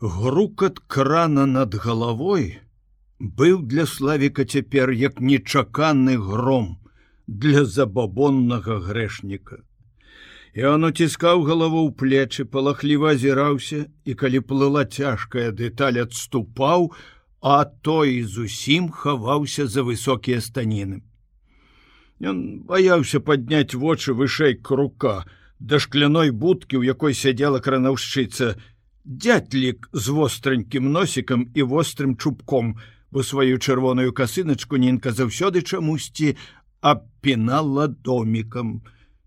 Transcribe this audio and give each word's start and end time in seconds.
Грукат 0.00 0.78
крана 0.78 1.46
над 1.46 1.74
галавой 1.74 2.60
быў 3.18 3.62
для 3.64 3.86
славіка 3.88 4.44
цяпер 4.44 4.90
як 4.92 5.20
нечаканы 5.20 6.18
гром 6.20 6.76
для 7.26 7.64
забабоннага 7.64 8.76
грэшніка. 8.84 9.64
І 10.52 10.68
он 10.68 10.84
уціскаў 10.84 11.48
галаву 11.48 11.88
ў 11.88 11.96
плечы, 11.96 12.44
палахліва 12.44 13.16
азіраўся 13.16 13.88
і 14.04 14.12
калі 14.12 14.44
плыла 14.44 14.84
цяжкая 14.84 15.48
дэталь 15.56 16.04
адступаў, 16.04 16.92
а 17.40 17.64
той 17.64 18.20
зусім 18.20 18.92
хаваўся 18.92 19.64
за 19.64 19.80
высокія 19.80 20.44
станіны. 20.44 21.00
Ён 22.20 22.68
баяўся 22.68 23.24
падняць 23.24 23.72
вочы 23.72 24.12
вышэй 24.12 24.60
крука 24.60 25.24
да 25.58 25.80
шкляной 25.80 26.36
будкі, 26.36 26.76
у 26.76 26.82
якой 26.84 27.16
сядзела 27.16 27.64
кранаўшчыца, 27.64 28.60
дятлік 29.06 29.88
з 29.92 30.08
востранькім 30.08 30.92
носікам 30.92 31.46
і 31.54 31.62
вострым 31.62 32.16
чубком, 32.16 32.76
бо 33.10 33.22
сваю 33.22 33.58
чырвоную 33.58 34.12
касыначку 34.12 34.76
ненька 34.76 35.14
заўсёды 35.14 35.62
чамусьці 35.62 36.34
абпінала 36.82 37.86
домікам 37.86 38.82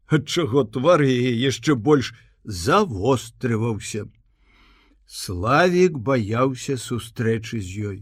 адчаго 0.06 0.66
твар 0.68 1.02
яе 1.08 1.32
яшчэ 1.32 1.76
больш 1.76 2.12
завострываўся. 2.44 4.12
Славік 5.08 5.98
баяўся 5.98 6.76
сустрэчы 6.78 7.64
з 7.64 7.70
ёй. 7.90 8.00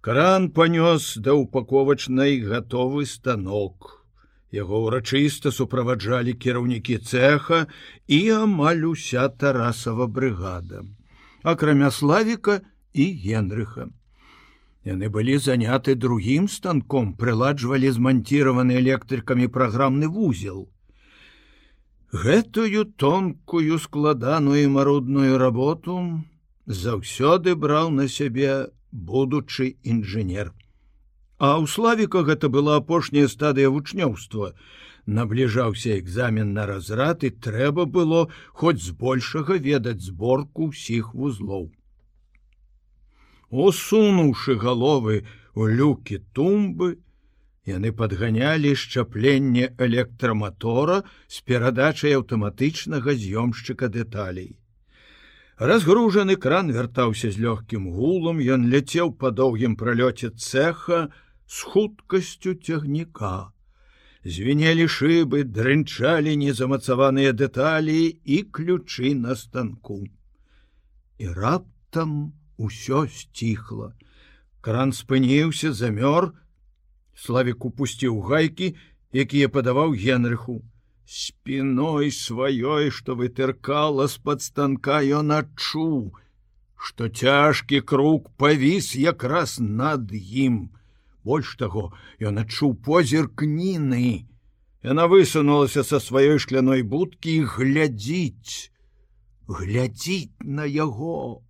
Кран 0.00 0.50
панёс 0.50 1.14
да 1.16 1.34
упаковачнай 1.34 2.40
гатовы 2.42 3.06
станок. 3.06 3.97
Яго 4.52 4.80
ўрачыста 4.86 5.52
суправаджалі 5.52 6.32
кіраўнікі 6.32 6.96
цеха 7.04 7.66
і 8.08 8.20
амаль 8.32 8.88
уся 8.88 9.28
тарасава 9.28 10.06
брыгада, 10.08 10.84
акрамя 11.44 11.90
славіка 11.92 12.60
і 12.96 13.04
генрыха. 13.24 13.92
Яны 14.88 15.10
былі 15.12 15.36
заняты 15.36 15.94
другім 15.94 16.48
станком, 16.48 17.12
прыладжвалі 17.12 17.90
зманціраваны 17.92 18.80
электрыкамі 18.80 19.48
праграмны 19.52 20.08
вузел. 20.08 20.70
Гэтую 22.08 22.86
тонкую 22.96 23.78
складаную 23.78 24.64
марудную 24.72 25.36
работу 25.36 26.24
заўсёды 26.64 27.52
браў 27.52 27.90
на 27.90 28.08
сябе 28.08 28.72
будучы 28.92 29.76
інжынер. 29.84 30.56
А 31.38 31.54
ў 31.62 31.70
славіка 31.70 32.26
гэта 32.26 32.50
была 32.50 32.76
апошняя 32.82 33.30
стадыя 33.30 33.70
вучнёўства. 33.70 34.52
Набліжаўся 35.06 35.96
экзамен 35.98 36.52
на 36.52 36.66
разрад 36.66 37.22
і 37.24 37.30
трэба 37.30 37.86
было 37.86 38.26
хоць 38.52 38.82
збольшага 38.82 39.56
ведаць 39.56 40.02
зборку 40.02 40.70
ўсіх 40.74 41.14
вузлоў. 41.14 41.70
Усунуўшы 43.48 44.58
галовы 44.60 45.24
у 45.54 45.66
люкі 45.66 46.20
тумбы, 46.34 46.98
Яны 47.68 47.90
падганялі 47.92 48.70
шчапленне 48.80 49.66
электраматора 49.86 51.02
з 51.28 51.42
перадачай 51.44 52.14
аўтаматычнага 52.18 53.12
з'ёмшчыка 53.12 53.90
дэталей. 53.92 54.56
Разгружаны 55.58 56.36
кран 56.40 56.72
вяртаўся 56.72 57.28
з 57.34 57.44
лёгкім 57.44 57.90
гулам, 57.92 58.40
ён 58.40 58.64
ляцеў 58.72 59.12
па 59.20 59.34
доўгім 59.42 59.76
пралёце 59.76 60.30
цеха 60.32 61.10
з 61.48 61.62
хуткасцю 61.62 62.54
цягніка. 62.54 63.52
Звінелі 64.24 64.84
шыбы, 64.92 65.44
дрынчалі 65.44 66.36
незамацаваныя 66.36 67.32
дэталі 67.32 68.20
і 68.24 68.42
ключы 68.52 69.14
на 69.16 69.34
станку. 69.34 70.04
І 71.18 71.32
раптам 71.32 72.34
усё 72.58 73.06
сціхла. 73.08 73.94
Кран 74.60 74.92
спыніўся, 74.92 75.72
замёр, 75.72 76.34
Славік 77.18 77.64
упусціў 77.64 78.20
гайкі, 78.28 78.74
якія 79.10 79.48
падаваў 79.48 79.94
генрыху. 79.98 80.62
Спіной 81.08 82.12
сваёй, 82.14 82.90
што 82.94 83.16
вытыркала 83.18 84.06
з-пад 84.12 84.44
станка 84.44 85.00
ён 85.00 85.32
адчуў, 85.34 86.12
што 86.76 87.08
цяжкі 87.08 87.80
круг 87.80 88.28
павіс 88.36 88.92
якраз 88.94 89.58
над 89.58 90.12
ім. 90.12 90.68
Больш 91.24 91.56
таго, 91.60 91.92
ён 92.20 92.38
адчуў 92.44 92.74
позірк 92.84 93.42
ніны. 93.42 94.28
Яна 94.82 95.08
высунулася 95.10 95.82
са 95.82 95.98
сваёй 95.98 96.38
шкляной 96.38 96.82
будкі 96.82 97.34
і 97.42 97.46
глядзіць, 97.58 98.70
глядзіць 99.48 100.38
на 100.44 100.64
яго. 100.64 101.42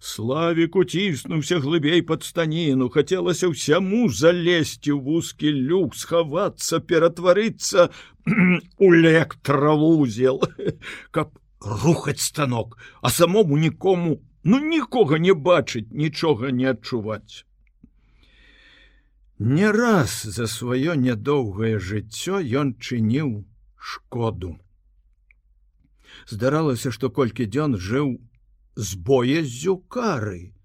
Славік 0.00 0.76
уціснуўся 0.76 1.58
глыбей 1.60 2.02
пад 2.02 2.24
станіну, 2.24 2.88
хацелася 2.88 3.50
ўсяму 3.52 4.08
залезці 4.08 4.94
ў 4.94 4.98
вузкі 5.02 5.52
люк, 5.52 5.96
схавацца, 5.98 6.80
ператварыцца 6.80 7.90
у 8.84 8.86
электравузел, 8.94 10.40
каб 11.14 11.34
рухаць 11.60 12.20
станок, 12.20 12.78
а 13.02 13.10
самому 13.10 13.58
нікому 13.58 14.20
ну 14.44 14.60
нікога 14.60 15.18
не 15.18 15.34
бачыць, 15.34 15.90
нічога 15.90 16.50
не 16.50 16.70
адчуваць. 16.70 17.44
Не 19.44 19.70
раз 19.72 20.22
за 20.24 20.46
сваё 20.48 20.94
нядоўгае 20.96 21.76
жыццё 21.86 22.38
ён 22.60 22.68
чыніў 22.80 23.44
шкоду. 23.76 24.56
Здаралася, 26.24 26.88
што 26.96 27.10
колькі 27.18 27.44
дзён 27.44 27.76
жыў 27.76 28.14
з 28.76 28.96
боязю 28.96 29.76
кары. 29.96 30.56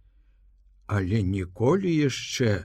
Але 0.88 1.20
ніколі 1.28 1.92
яшчэ 1.92 2.56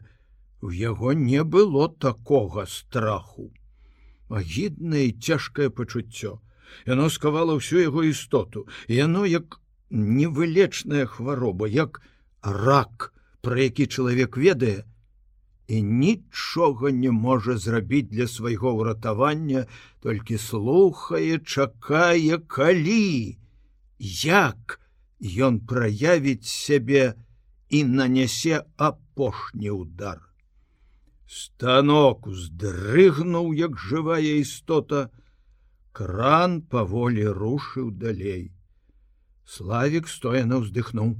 у 0.62 0.70
яго 0.70 1.18
не 1.18 1.42
было 1.42 1.90
такога 1.90 2.70
страху. 2.70 3.50
Агіднае 4.30 5.10
цяжкае 5.18 5.66
пачуццё. 5.66 6.38
Яно 6.86 7.10
скавала 7.10 7.58
ўсю 7.58 7.82
яго 7.82 8.06
істоту, 8.06 8.68
яно 8.86 9.26
як 9.26 9.58
невылечная 9.90 11.10
хвароба, 11.10 11.66
як 11.66 12.02
рак, 12.38 13.10
пра 13.42 13.66
які 13.66 13.90
чалавек 13.90 14.38
ведае, 14.38 14.86
і 15.68 15.82
нічога 15.82 16.90
не 16.90 17.10
можа 17.10 17.56
зрабіць 17.56 18.10
для 18.12 18.26
свайго 18.28 18.74
ўратавання, 18.76 19.66
толькі 20.00 20.38
слухае, 20.38 21.38
чакае 21.40 22.38
калі, 22.38 23.38
як, 23.98 24.80
ён 25.20 25.60
праявіць 25.64 26.44
сябе 26.44 27.14
і 27.70 27.84
нанясе 27.84 28.64
апошні 28.76 29.70
удар. 29.70 30.20
Станок 31.26 32.26
уздрыгнуў, 32.28 33.54
як 33.56 33.80
жывая 33.80 34.36
істота, 34.44 35.08
кран 35.92 36.60
паволі 36.60 37.32
рушыў 37.32 37.90
далей. 37.90 38.52
Славік 39.48 40.08
стояна 40.08 40.60
ўздыхнуў. 40.60 41.16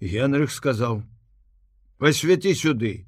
Генрых 0.00 0.50
сказаў: 0.52 1.02
«Пасвяці 1.98 2.52
сюды. 2.54 3.06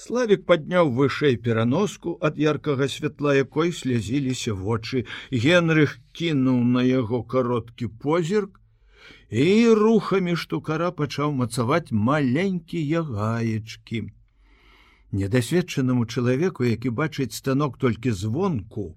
Славік 0.00 0.46
падняў 0.48 0.90
вышэй 0.96 1.34
пераноску 1.46 2.12
ад 2.26 2.38
яркага 2.40 2.86
святла, 2.88 3.34
якой 3.36 3.72
слязіліся 3.78 4.54
вочы. 4.60 5.02
Генрых 5.28 5.98
кінуў 6.16 6.62
на 6.76 6.84
яго 6.88 7.20
кароткі 7.22 7.88
позірк, 8.04 8.60
і 9.28 9.74
рухамі 9.80 10.36
штукара 10.36 10.88
пачаў 11.00 11.34
мацаваць 11.40 11.92
маленькія 11.92 13.02
гаечки. 13.02 14.00
Недасведчанаму 15.12 16.06
чалавеку, 16.06 16.64
які 16.64 16.94
бачыць 17.02 17.36
станок 17.36 17.76
толькі 17.76 18.16
звонку, 18.22 18.96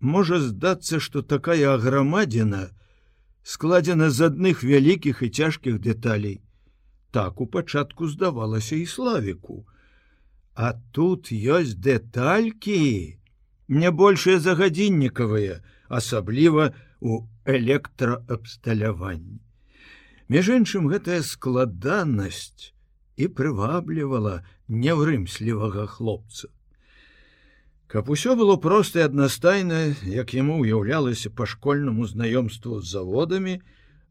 можа 0.00 0.40
здацца, 0.40 1.02
што 1.04 1.20
такая 1.20 1.74
аграмадзіна 1.74 2.62
складзена 3.42 4.08
з 4.08 4.32
адных 4.32 4.64
вялікіх 4.64 5.22
і 5.22 5.28
цяжкіх 5.28 5.78
дэталей. 5.84 6.40
Так 7.12 7.44
у 7.44 7.46
пачатку 7.46 8.08
здавалася 8.08 8.76
і 8.80 8.86
славіку. 8.86 9.66
А 10.54 10.74
тут 10.94 11.32
ёсць 11.34 11.74
дэталькі, 11.74 13.18
не 13.68 13.90
большыя 13.90 14.38
загадзіннікавыя, 14.38 15.58
асабліва 15.88 16.70
у 17.00 17.26
электраабсталяванні. 17.44 19.40
Між 20.30 20.50
іншым 20.56 20.86
гэтая 20.88 21.20
складанасць 21.26 22.70
і 23.18 23.28
прываблівала 23.28 24.46
няўрымслівага 24.70 25.86
хлопца. 25.90 26.48
Каб 27.90 28.08
усё 28.10 28.34
было 28.38 28.56
проста 28.56 29.02
і 29.02 29.10
аднастайна, 29.10 29.94
як 30.06 30.34
яму 30.34 30.62
ўяўлялася 30.62 31.30
па 31.30 31.46
школьнаму 31.50 32.06
знаёмству 32.06 32.80
з 32.80 32.94
заводамі, 32.94 33.60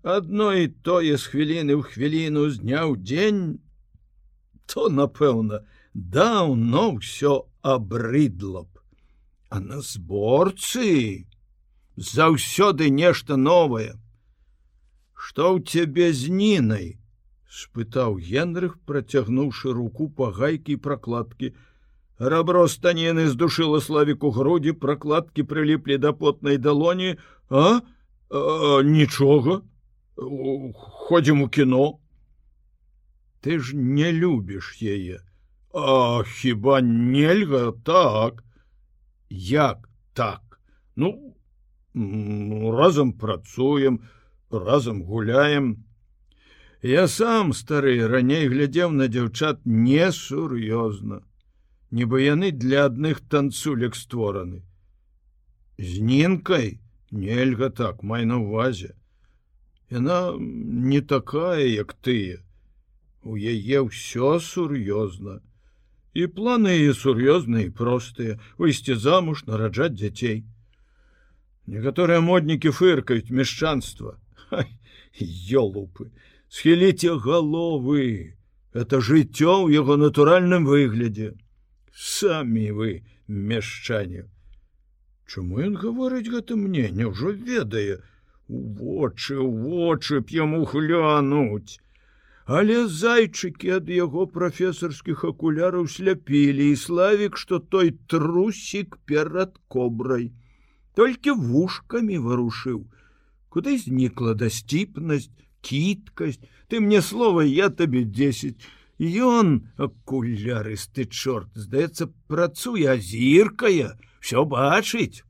адно 0.04 0.54
і 0.54 0.68
тое 0.84 1.18
з 1.18 1.24
хвіліны 1.24 1.80
ў 1.80 1.82
хвіліну 1.88 2.52
з 2.52 2.60
дня 2.60 2.84
ў 2.84 3.00
дзень, 3.00 3.44
то, 4.68 4.88
напэўна, 4.92 5.64
даўно 5.94 6.98
ўсё 6.98 7.46
абрыдла 7.62 8.64
б. 8.64 8.82
А 9.50 9.60
на 9.60 9.82
зборцы 9.82 11.28
заўсёды 11.96 12.90
нешта 12.90 13.38
новае 13.38 13.94
что 15.14 15.56
ў 15.56 15.64
цябе 15.64 16.12
з 16.12 16.34
нінай 16.34 16.88
спытаў 17.48 18.18
генрых 18.18 18.82
працягнуўшы 18.90 19.72
руку 19.78 20.10
па 20.10 20.34
гайкі 20.34 20.76
прокладкі 20.82 21.54
рабро 22.18 22.66
станены 22.68 23.28
здушыла 23.30 23.80
славіку 23.82 24.34
грудзі 24.34 24.74
прокладкі 24.74 25.46
прыліплі 25.46 25.98
да 26.02 26.14
потнай 26.18 26.58
далоні 26.58 27.16
а, 27.50 27.82
а 28.30 28.82
нічога 28.82 29.62
ходзім 30.18 31.46
у 31.46 31.50
кіно 31.50 31.86
ты 33.46 33.60
ж 33.60 33.78
не 33.78 34.10
любіш 34.12 34.74
яе 34.82 35.22
а 35.74 36.24
хіба 36.24 36.82
нельга 36.82 37.72
так? 37.72 38.44
Як 39.30 39.90
так? 40.14 40.62
Ну 40.96 41.36
разам 42.78 43.14
працуем 43.14 44.00
разам 44.52 45.04
гуляем. 45.04 45.86
Я 46.82 47.08
сам 47.08 47.54
стары 47.54 48.08
раней 48.08 48.48
глядзеў 48.48 48.92
на 48.92 49.08
дзяўчат 49.08 49.64
несур'ёзна. 49.66 51.24
Нібы 51.92 52.22
яны 52.22 52.52
для 52.52 52.86
адных 52.86 53.22
танцулек 53.22 53.96
створаны. 53.96 54.62
З 55.78 56.02
нінкай 56.02 56.82
нельга 57.12 57.70
так 57.70 58.04
май 58.04 58.26
на 58.26 58.38
увазе 58.38 58.94
яна 59.94 60.34
не 60.40 61.02
такая 61.02 61.66
як 61.66 61.94
тыя. 61.94 62.42
У 63.24 63.38
яе 63.38 63.86
ўсё 63.88 64.40
сур'ёзна 64.44 65.40
і 66.14 66.28
планы 66.38 66.74
і 66.86 66.94
сур'ёзныя 66.98 67.74
простыя 67.78 68.40
выйсці 68.58 68.98
замуж 69.06 69.46
нараджаць 69.50 69.96
дзяцей 69.98 70.44
некаторыя 71.66 72.22
моднікі 72.22 72.74
фыркаюць 72.76 73.34
мяшчанства 73.34 74.20
ёлупы! 75.64 76.10
Схіліце 76.54 77.18
галовы 77.18 78.38
это 78.74 79.02
жыццё 79.02 79.66
ў 79.66 79.74
яго 79.74 79.98
натуральным 79.98 80.70
выглядзе 80.70 81.34
самі 81.94 82.70
вы 82.78 82.92
мяшчане 83.28 84.30
Чаму 85.34 85.62
ён 85.66 85.78
гаворыць 85.82 86.30
гэта 86.30 86.56
мне? 86.60 86.90
Няўжо 86.94 87.32
ведае 87.34 88.04
у 88.48 88.60
вочы 88.78 89.40
вочы 89.40 90.20
б 90.22 90.30
яму 90.30 90.66
хлянуць 90.70 91.80
але 92.46 92.88
зайчыкі 92.88 93.80
ад 93.80 93.90
яго 93.90 94.28
прафесарскіх 94.28 95.24
акуляраў 95.24 95.88
сляпілі 95.88 96.70
і 96.72 96.76
славік 96.76 97.38
што 97.38 97.60
той 97.60 97.96
трусік 98.08 98.98
перад 99.06 99.56
кобрай. 99.68 100.32
Толькі 100.96 101.32
вушкамі 101.40 102.20
варушыў. 102.20 102.84
Куды 103.50 103.78
знікла 103.78 104.34
дасціпнасць 104.36 105.32
кіткасць? 105.62 106.44
Ты 106.68 106.80
мне 106.80 107.02
слова 107.02 107.42
я 107.48 107.70
табе 107.70 108.04
10 108.04 108.60
ён 109.00 109.70
акулярысты 109.78 111.06
чорт 111.06 111.50
здаецца 111.56 112.12
працуе 112.28 112.92
азіркая 112.94 113.98
все 114.20 114.44
бачыць. 114.46 115.24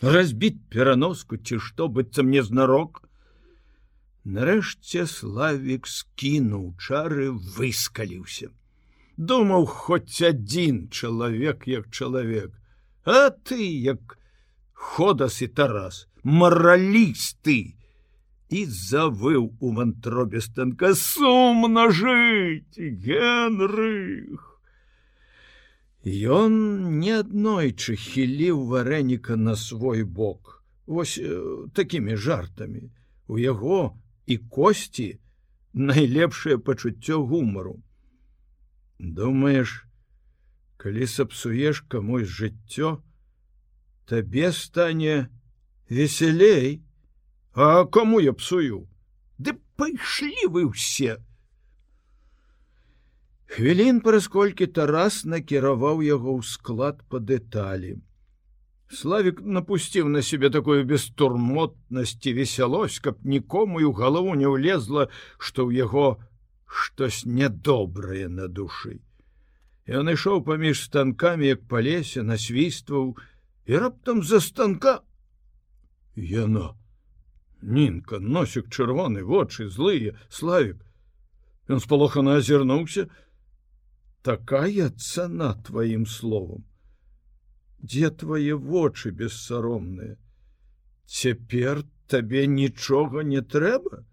Разбіць 0.00 0.64
пераноску 0.68 1.36
ці 1.36 1.58
што 1.58 1.88
быццам 1.88 2.26
мне 2.28 2.42
знарок 2.42 3.04
Нарэшце 4.24 5.04
славік 5.04 5.86
скінуў 5.86 6.72
чары 6.80 7.28
выскаліўся. 7.56 8.48
Думаў 9.16 9.66
хоць 9.68 10.24
адзін 10.24 10.88
чалавек 10.88 11.68
як 11.68 11.90
чалавек, 11.90 12.52
А 13.04 13.28
ты 13.28 13.60
як 13.60 14.18
ходас 14.72 15.42
і 15.42 15.48
тарас, 15.48 16.08
маралісты 16.24 17.76
і 18.48 18.64
завыў 18.64 19.52
у 19.60 19.72
вантробе 19.76 20.40
станка 20.40 20.94
сумна 20.94 21.90
жыць, 21.92 22.80
Генрых. 22.80 24.40
Ён 26.04 26.56
неаднойчы 27.00 27.96
хіліў 27.96 28.64
варэніка 28.72 29.36
на 29.36 29.54
свой 29.56 30.02
бок, 30.04 30.62
Вось 30.86 31.16
э, 31.16 31.68
такімі 31.72 32.16
жартамі 32.16 32.90
у 33.26 33.38
яго, 33.38 33.96
і 34.26 34.38
косці 34.38 35.08
найлепшае 35.74 36.58
пачуццё 36.58 37.20
гумару. 37.24 37.82
Думаеш, 38.98 39.86
калі 40.76 41.06
сапсуеш 41.06 41.84
камусь 41.88 42.30
жыццё, 42.30 43.02
табе 44.06 44.52
стане 44.52 45.28
весялей, 45.88 46.84
А 47.54 47.84
кому 47.84 48.18
я 48.18 48.32
псую? 48.32 48.88
Ды 49.38 49.54
пайшлі 49.78 50.50
вы 50.50 50.66
ўсе. 50.74 51.22
Хвілін 53.54 54.00
праз 54.02 54.26
колькі 54.26 54.66
Тарас 54.66 55.22
накіраваў 55.22 56.02
яго 56.02 56.34
ў 56.34 56.42
склад 56.42 57.06
па 57.06 57.22
дэталі. 57.22 58.02
Славик 58.90 59.40
напусціў 59.40 60.08
на 60.08 60.22
себе 60.22 60.50
такую 60.50 60.84
бестурмотнасць 60.84 62.20
і 62.26 62.32
весялось, 62.36 62.98
каб 63.00 63.24
нікому 63.24 63.80
і 63.80 63.88
ў 63.88 63.94
галаву 63.96 64.36
не 64.36 64.44
ўлезла, 64.44 65.08
што 65.38 65.64
ў 65.64 65.88
яго 65.88 66.20
штось 66.68 67.24
нядобрае 67.24 68.28
на 68.28 68.46
душы. 68.48 69.00
Ён 69.88 70.12
ішоў 70.12 70.44
паміж 70.44 70.84
станкамі, 70.84 71.48
як 71.48 71.64
па 71.68 71.80
лесе 71.80 72.22
насвістваў 72.22 73.16
і 73.66 73.72
раптам 73.80 74.22
за 74.22 74.40
станка 74.40 75.00
Яно 76.16 76.76
Нінка 77.62 78.20
носік 78.20 78.68
чырвоны 78.68 79.24
вочы 79.24 79.68
злые 79.72 80.20
славик. 80.28 80.84
Ён 81.64 81.80
спалохана 81.80 82.36
азірнуўся, 82.36 83.08
такая 84.20 84.92
цана 85.00 85.56
тваім 85.64 86.04
словам 86.04 86.68
дзе 87.84 88.10
твае 88.10 88.56
вочы 88.56 89.12
бессаромныя? 89.22 90.16
Цяпер 91.06 91.84
табе 92.08 92.46
нічога 92.48 93.22
не 93.22 93.40
трэба? 93.54 94.04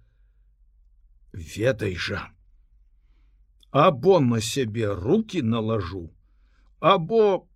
Ведай 1.33 1.95
жа. 1.95 2.23
Або 3.71 4.19
на 4.19 4.41
сябе 4.41 4.91
руки 4.91 5.41
налажу 5.41 6.09
або 6.81 7.47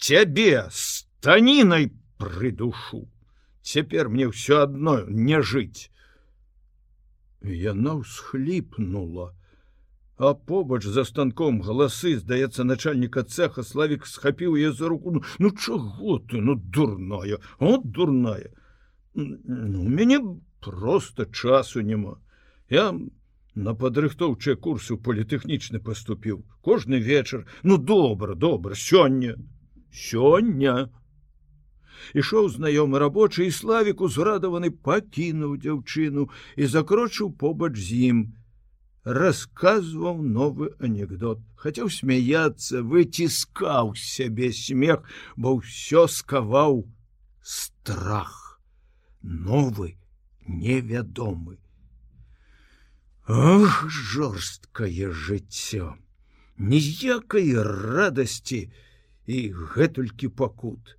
цябе 0.00 0.66
станінай 0.72 1.92
прыдушу. 2.18 3.06
Цяпер 3.62 4.08
мне 4.08 4.32
ўсё 4.32 4.64
адно 4.64 5.04
не 5.04 5.44
жыць. 5.44 5.92
Яна 7.44 8.00
ўсхліпнула 8.00 9.36
а 10.20 10.34
побач 10.34 10.84
за 10.84 11.04
станком 11.08 11.62
галасы 11.64 12.18
здаецца 12.20 12.64
начальніка 12.68 13.22
цеха 13.24 13.62
славик 13.64 14.04
схапіў 14.06 14.56
я 14.60 14.72
за 14.72 14.88
руку. 14.92 15.12
Ну, 15.16 15.22
ну 15.38 15.50
чаго 15.50 16.18
ты 16.18 16.42
ну 16.44 16.56
дурная 16.56 17.38
от 17.58 17.86
дурная. 17.90 18.52
Ну, 19.14 19.88
мяне 19.88 20.20
просто 20.60 21.24
часу 21.24 21.80
няма. 21.80 22.20
Я 22.68 22.92
на 23.54 23.74
падрыхтоўчыя 23.74 24.60
курсы 24.60 24.98
політэхнічны 25.00 25.80
поступіў 25.80 26.44
кожны 26.60 27.00
вечар. 27.00 27.46
Ну 27.62 27.78
добра 27.78 28.34
добра 28.34 28.74
сёння. 28.74 29.40
Сёння. 29.88 30.92
Ішоў 32.12 32.52
знаёмы 32.52 33.00
рабочы 33.00 33.48
і 33.48 33.56
славік 33.56 34.04
узрадаваны 34.04 34.68
пакінуў 34.68 35.56
дзяўчыну 35.64 36.28
і 36.60 36.66
закрочыў 36.68 37.32
побач 37.32 37.72
з 37.80 38.12
ім 38.12 38.20
расказваў 39.04 40.20
новы 40.22 40.70
анекдот. 40.78 41.40
Хацеў 41.56 41.88
смяяться 41.90 42.82
выціскаў 42.82 43.94
сябе 43.96 44.52
смех 44.52 45.04
бо 45.36 45.56
ўсё 45.60 46.06
скаваў 46.08 46.84
страх. 47.40 48.60
Новы 49.22 49.96
невядомы 50.46 51.58
Ох 53.30 53.84
жорсткае 53.88 55.12
жыццё 55.14 55.94
ніякай 56.60 57.52
радасці 57.56 58.68
і 59.26 59.38
гэтулькі 59.74 60.28
пакут. 60.34 60.96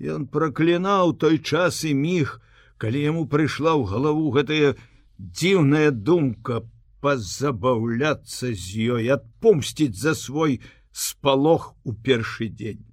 Ён 0.00 0.26
праклінаў 0.30 1.16
той 1.20 1.38
час 1.38 1.82
і 1.84 1.92
міг 1.94 2.38
калі 2.80 3.02
яму 3.02 3.26
прыйшла 3.28 3.74
ў 3.76 3.84
галаву 3.92 4.30
гэтая 4.36 4.78
дзіўная 5.18 5.90
думка 5.90 6.62
пазабаўляцца 7.04 8.52
з 8.52 8.86
ёй 8.96 9.10
адпомсціць 9.16 9.96
за 9.96 10.14
свой 10.14 10.60
спалох 10.92 11.74
у 11.84 11.92
першы 11.92 12.48
дзень. 12.48 12.84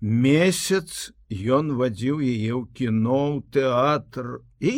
Месяц 0.00 1.12
ён 1.28 1.74
вадзіў 1.78 2.20
яе 2.22 2.52
ў 2.54 2.64
кіно 2.72 3.22
ў 3.34 3.38
тэатр 3.50 4.26
і 4.62 4.74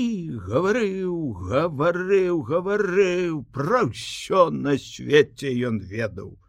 гаварыў, 0.49 1.17
гаварыў, 1.51 2.41
гаварыў, 2.49 3.35
пра 3.53 3.85
ўсё 3.91 4.49
на 4.51 4.79
свеце 4.81 5.53
ён 5.69 5.79
ведаў. 5.85 6.41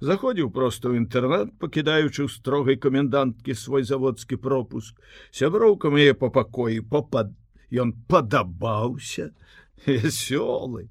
Заходзіў 0.00 0.52
проста 0.54 0.92
ў 0.92 1.02
інтэрнат, 1.02 1.56
пакідаючы 1.58 2.24
ў 2.24 2.30
строгай 2.30 2.76
каменданткі 2.78 3.58
свой 3.58 3.82
заводскі 3.82 4.38
пропуск, 4.38 4.94
сяброўкам 5.34 5.98
яе 5.98 6.14
па 6.14 6.30
пакоі 6.30 6.80
попад 6.86 7.34
ён 7.72 7.92
падабаўся 8.06 9.32
вясёлы 9.86 10.88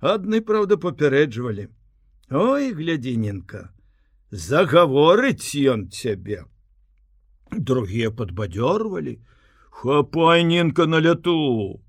адны 0.00 0.42
праўда 0.50 0.76
папярэджвалі 0.82 1.68
ой 2.42 2.72
глядзіненка 2.80 3.62
загаворыць 4.30 5.54
ён 5.72 5.88
цябе 5.88 6.44
другія 7.70 8.10
падбадзёрвалі 8.10 9.18
хапайненка 9.80 10.86
на 10.86 11.00
ляту 11.00 11.80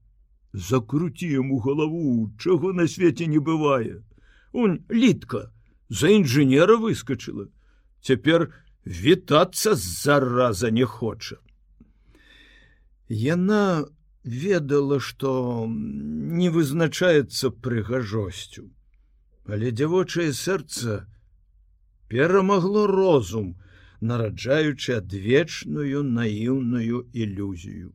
закруці 0.54 1.28
яму 1.34 1.60
галаву 1.66 2.32
чаго 2.40 2.74
на 2.74 2.88
свеце 2.88 3.28
не 3.34 3.40
бывае 3.40 4.04
он 4.54 4.80
літка 4.90 5.52
за 5.90 6.14
інжынера 6.20 6.78
выскочыла 6.78 7.48
цяпер 8.02 8.50
вітацца 8.86 9.76
зараза 9.76 10.72
не 10.72 10.86
хоча 10.86 11.38
яна 13.10 13.88
ведала 14.28 15.00
што 15.00 15.66
не 15.68 16.50
вызначаецца 16.50 17.52
прыгажосцю. 17.68 18.68
Але 19.48 19.72
дзявочае 19.72 20.32
сэрца 20.34 21.06
перамагло 22.12 22.88
розум 22.88 23.56
нараджаючы 24.02 24.98
адвечную 25.02 26.04
наіўную 26.04 27.06
ілюзію. 27.14 27.94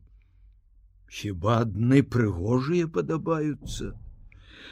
Хіба 1.07 1.59
адны 1.63 2.01
прыгожыя 2.03 2.89
падабаюцца? 2.89 3.93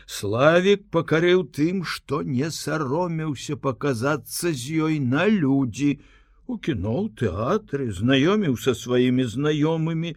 Славик 0.05 0.87
пакарыў 0.95 1.43
тым 1.57 1.83
што 1.85 2.21
не 2.23 2.49
саромеўся 2.51 3.55
паказацца 3.55 4.51
з 4.51 4.81
ёй 4.87 4.99
на 4.99 5.27
людзі. 5.27 5.99
У 6.47 6.57
кіно 6.57 6.95
ў 7.05 7.07
тэатры 7.21 7.91
знаёміў 7.95 8.57
са 8.59 8.73
сваімі 8.75 9.27
знаёмымі 9.33 10.15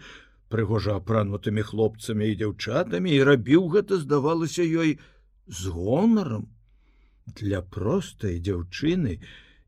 прыгожа 0.52 0.98
апранутымі 1.00 1.62
хлопцамі 1.70 2.28
і 2.30 2.36
дзяўчатамі 2.42 3.14
і 3.14 3.22
рабіў 3.30 3.68
гэта 3.76 4.00
здавалася 4.02 4.62
ёй 4.64 4.98
з 5.46 5.72
гонарам 5.72 6.48
для 7.40 7.62
простай 7.62 8.38
дзяўчыны 8.38 9.18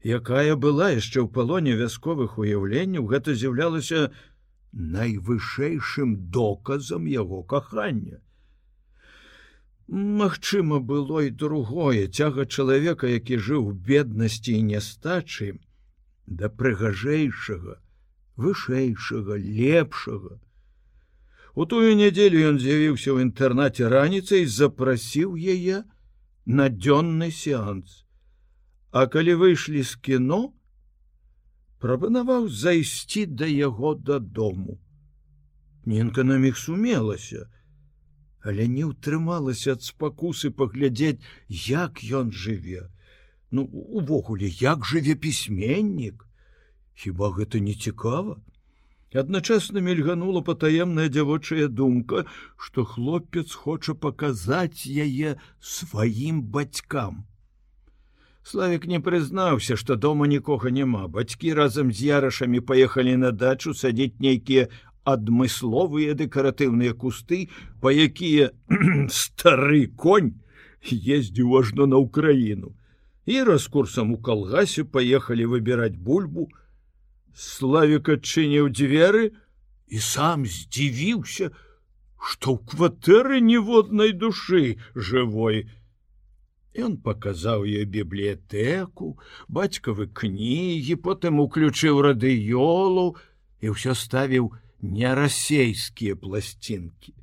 якая 0.05 0.55
была 0.55 0.95
яшчэ 0.95 1.25
ў 1.25 1.29
палоне 1.33 1.77
вясковых 1.81 2.39
уяўленняў 2.39 3.07
гэта 3.11 3.35
з'яўлялася 3.35 4.09
на 4.09 4.15
найвышэйшым 4.77 6.17
доказам 6.31 7.07
яго 7.07 7.43
кахання. 7.43 8.21
Магчыма, 9.89 10.81
было 10.81 11.23
і 11.23 11.31
другое 11.31 12.09
цяга 12.09 12.45
чалавека, 12.45 13.07
які 13.07 13.39
жыў 13.39 13.71
беднасці 13.73 14.53
і 14.59 14.63
нястачы, 14.75 15.59
да 16.27 16.51
прыгажэйшага, 16.51 17.79
вышэйшага, 18.37 19.39
лепшага. 19.39 20.41
У 21.57 21.65
тую 21.65 21.97
нядзелю 21.97 22.41
ён 22.53 22.59
з'явіўся 22.61 23.11
ў 23.17 23.25
інтэрнаце 23.25 23.89
раніцай 23.89 24.43
і 24.45 24.49
запрасіў 24.55 25.37
яе 25.41 25.85
на 26.45 26.69
дзённы 26.69 27.33
сеанс. 27.33 28.03
А 28.93 29.09
калі 29.09 29.41
выйшлі 29.41 29.81
з 29.81 29.97
кіно, 30.09 30.41
прапанаваў 31.81 32.49
зайсці 32.53 33.25
да 33.41 33.49
яго 33.49 33.95
дадому. 33.97 34.77
Ненка 35.89 36.25
на 36.29 36.37
міг 36.43 36.61
сумелася, 36.61 37.49
але 38.45 38.69
не 38.69 38.85
ўтрымалася 38.85 39.79
ад 39.79 39.87
спакусы 39.87 40.53
паглядзець, 40.53 41.25
як 41.49 42.05
ён 42.05 42.37
жыве. 42.37 42.85
Ну 43.51 43.65
увогуле, 43.73 44.53
як 44.61 44.85
жыве 44.85 45.17
пісьменнік. 45.17 46.21
Хіба 46.93 47.33
гэта 47.41 47.65
не 47.65 47.73
цікава? 47.73 48.37
Адначасна 49.15 49.81
мільганула 49.81 50.43
патаемная 50.43 51.09
дзявочая 51.09 51.69
думка, 51.69 52.27
што 52.59 52.85
хлопец 52.85 53.55
хоча 53.55 53.95
паказаць 53.95 54.87
яе 54.87 55.39
сваім 55.61 56.43
бацькам. 56.43 57.25
Славік 58.43 58.87
не 58.87 58.99
прызнаўся, 59.01 59.77
што 59.77 59.97
дома 59.97 60.27
нікога 60.27 60.71
няма. 60.71 61.07
Бацькі 61.09 61.55
разам 61.55 61.93
з 61.93 62.03
ярашамі 62.11 62.61
паехалі 62.61 63.17
на 63.17 63.31
дачу 63.31 63.75
садзіць 63.75 64.19
нейкія 64.19 64.69
адмысловыя 65.07 66.15
дэкаратыўныя 66.19 66.95
кусты, 66.95 67.49
па 67.81 67.95
якія 67.95 68.51
стары 69.21 69.87
конь 69.95 70.35
ездзіў 70.91 71.59
ажно 71.59 71.87
на 71.87 72.03
ўкраіну. 72.03 72.75
І 73.27 73.43
раскурсам 73.43 74.15
у 74.15 74.19
калгасе 74.19 74.85
паехалі 74.85 75.47
выбіраць 75.55 75.99
бульбу. 75.99 76.47
Славік 77.37 78.09
адчыніў 78.17 78.73
дзверы 78.73 79.25
і 79.93 79.99
сам 80.01 80.47
здзівіўся, 80.49 81.53
што 82.17 82.57
ў 82.57 82.59
кватэры 82.73 83.41
ніводнай 83.45 84.17
душы 84.17 84.77
жывой, 84.97 85.67
Ён 86.77 86.97
паказаў 87.01 87.65
ёй 87.65 87.87
бібліятэку, 87.89 89.17
бацькавы 89.49 90.07
кнігі, 90.21 90.97
потым 91.01 91.41
уключыў 91.41 92.03
радыёлу 92.05 93.07
і 93.65 93.73
ўсё 93.73 93.97
ставіў 93.97 94.53
нерасейскія 94.85 96.21
пласцінкі. 96.21 97.15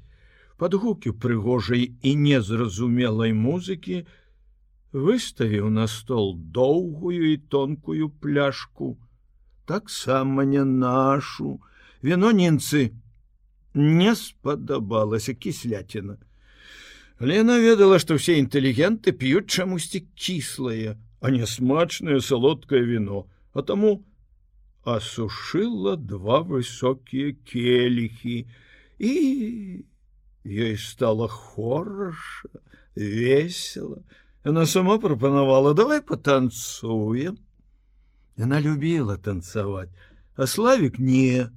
Пад 0.58 0.74
гукі 0.74 1.13
прыгожай 1.25 1.86
і 2.01 2.15
незразумелай 2.24 3.38
музыкі 3.38 4.01
выставіў 4.93 5.70
на 5.70 5.86
стол 5.86 6.34
доўгую 6.58 7.22
і 7.29 7.38
тонкую 7.53 8.10
пляшку, 8.25 8.98
таксама 9.65 10.46
не 10.46 10.63
нашу, 10.65 11.60
віно 12.03 12.32
нінцы 12.32 12.91
не 13.74 14.15
спадабалася 14.15 15.34
кісляціна. 15.34 16.17
Але 17.20 17.39
яна 17.41 17.60
ведала, 17.60 18.00
што 18.00 18.17
ўсе 18.20 18.38
інтэлігенты 18.41 19.13
п'юць 19.15 19.48
чамусьці 19.48 20.03
кіслае, 20.15 20.98
а 21.22 21.32
не 21.32 21.48
смачнае 21.48 22.20
салодкае 22.20 22.84
віно, 22.84 23.25
а 23.53 23.63
таму 23.63 24.03
асушыла 24.84 25.96
два 25.96 26.43
высокія 26.43 27.32
келіхі 27.48 28.43
і 29.00 29.13
ёй 30.43 30.75
стала 30.77 31.27
хораша, 31.32 32.51
весела. 32.96 34.03
Яна 34.43 34.65
сама 34.67 35.00
прапанавала 35.00 35.74
давай 35.74 36.01
патанцуем. 36.01 37.39
Яна 38.38 38.62
любіла 38.62 39.18
танцаваць, 39.18 39.92
а 40.36 40.48
славік 40.48 41.00
не, 41.00 41.50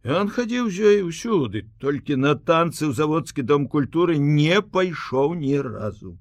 Ён 0.00 0.30
хадзіў 0.32 0.68
з 0.72 0.80
ёй 0.88 1.02
усюды, 1.04 1.68
толькі 1.76 2.16
на 2.16 2.32
танцы 2.32 2.88
ў 2.88 2.96
заводскі 2.96 3.44
дом 3.44 3.68
культуры 3.68 4.16
не 4.16 4.62
пайшоў 4.64 5.36
ні 5.36 5.60
разу. 5.60 6.16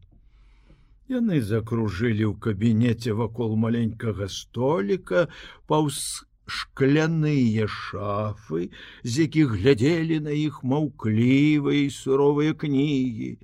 Яны 1.07 1.39
закружылі 1.39 2.27
ў 2.27 2.35
кабінеце 2.43 3.15
вакол 3.15 3.55
маленькага 3.55 4.27
століка, 4.27 5.31
паўз 5.71 6.27
шкляныя 6.43 7.71
шафы, 7.71 8.67
з 9.07 9.23
якіх 9.23 9.55
глядзелі 9.55 10.19
на 10.27 10.35
іх 10.35 10.59
маўклівыя 10.59 11.87
і 11.87 11.89
суровыя 11.95 12.51
кнігі. 12.51 13.39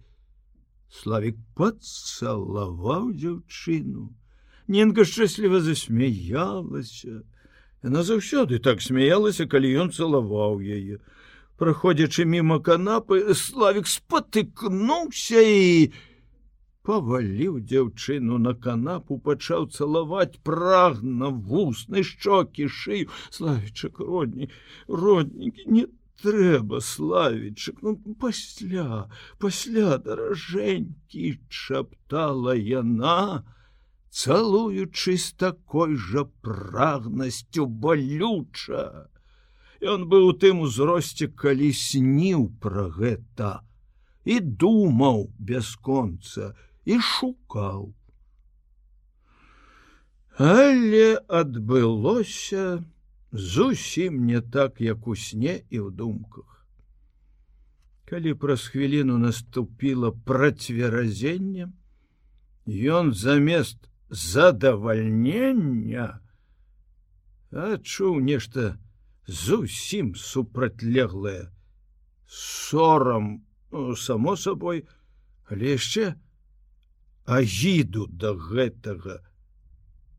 Славік 0.91 1.39
пацалаваў 1.55 3.15
дзяўчыну. 3.15 4.12
Ненка 4.67 5.05
шчасліва 5.05 5.62
засмяялася. 5.62 7.22
Яна 7.86 8.01
заўсёды 8.01 8.57
так 8.57 8.81
смяялася, 8.81 9.45
калі 9.45 9.69
ён 9.86 9.93
цалаваў 9.93 10.57
яе. 10.57 10.98
Праходзячы 11.62 12.25
мімо 12.25 12.57
канапы, 12.60 13.22
славік 13.38 13.86
спатыкнуўся 13.88 15.39
і 15.39 15.93
паваліў 16.86 17.62
дзяўчыну 17.62 18.38
на 18.41 18.53
канапу, 18.53 19.17
пачаў 19.17 19.69
цалаваць 19.69 20.41
прагна 20.50 21.29
вусны 21.29 22.01
шчокі 22.01 22.67
шыю, 22.69 23.10
славічак 23.29 24.01
родні, 24.01 24.50
роднікі 24.88 25.65
не 25.77 25.86
трэба 26.22 26.81
славічак, 26.81 27.81
ну 27.86 27.95
пасля, 28.22 29.10
пасля 29.38 29.98
даражэнькі 29.98 31.38
шаптала 31.50 32.55
яна, 32.55 33.43
цалуючы 34.15 35.17
з 35.19 35.31
такой 35.36 35.95
жа 36.00 36.24
прагнасцю 36.41 37.67
балюча. 37.67 39.12
Ён 39.84 40.07
быў 40.07 40.31
у 40.31 40.34
тым 40.39 40.63
узросце, 40.63 41.27
калі 41.27 41.67
сніў 41.75 42.48
пра 42.63 42.88
гэта 42.95 43.50
і 44.24 44.39
думаў 44.39 45.27
бясконца 45.38 46.55
і 46.88 47.00
шукаў. 47.03 47.91
Але 50.39 51.19
адбылося 51.27 52.84
зусім 53.31 54.25
не 54.25 54.39
так, 54.41 54.79
як 54.79 55.07
у 55.07 55.15
сне 55.15 55.60
і 55.69 55.77
ў 55.84 55.91
думках. 55.91 56.48
Калі 58.07 58.34
праз 58.39 58.67
хвіліну 58.72 59.17
наступіла 59.19 60.12
працверазенне, 60.12 61.67
ён 62.67 63.13
замест 63.13 63.91
задавальнення. 64.15 66.19
Адчуў 67.51 68.24
нешта 68.24 68.79
зусім 69.27 70.15
супрацьлеглае. 70.15 71.51
Сорам 72.27 73.43
само 74.00 74.36
сабой 74.36 74.88
але 75.51 75.77
яшчэ 75.77 76.15
агіду 77.25 78.07
да 78.10 78.34
гэтага. 78.34 79.22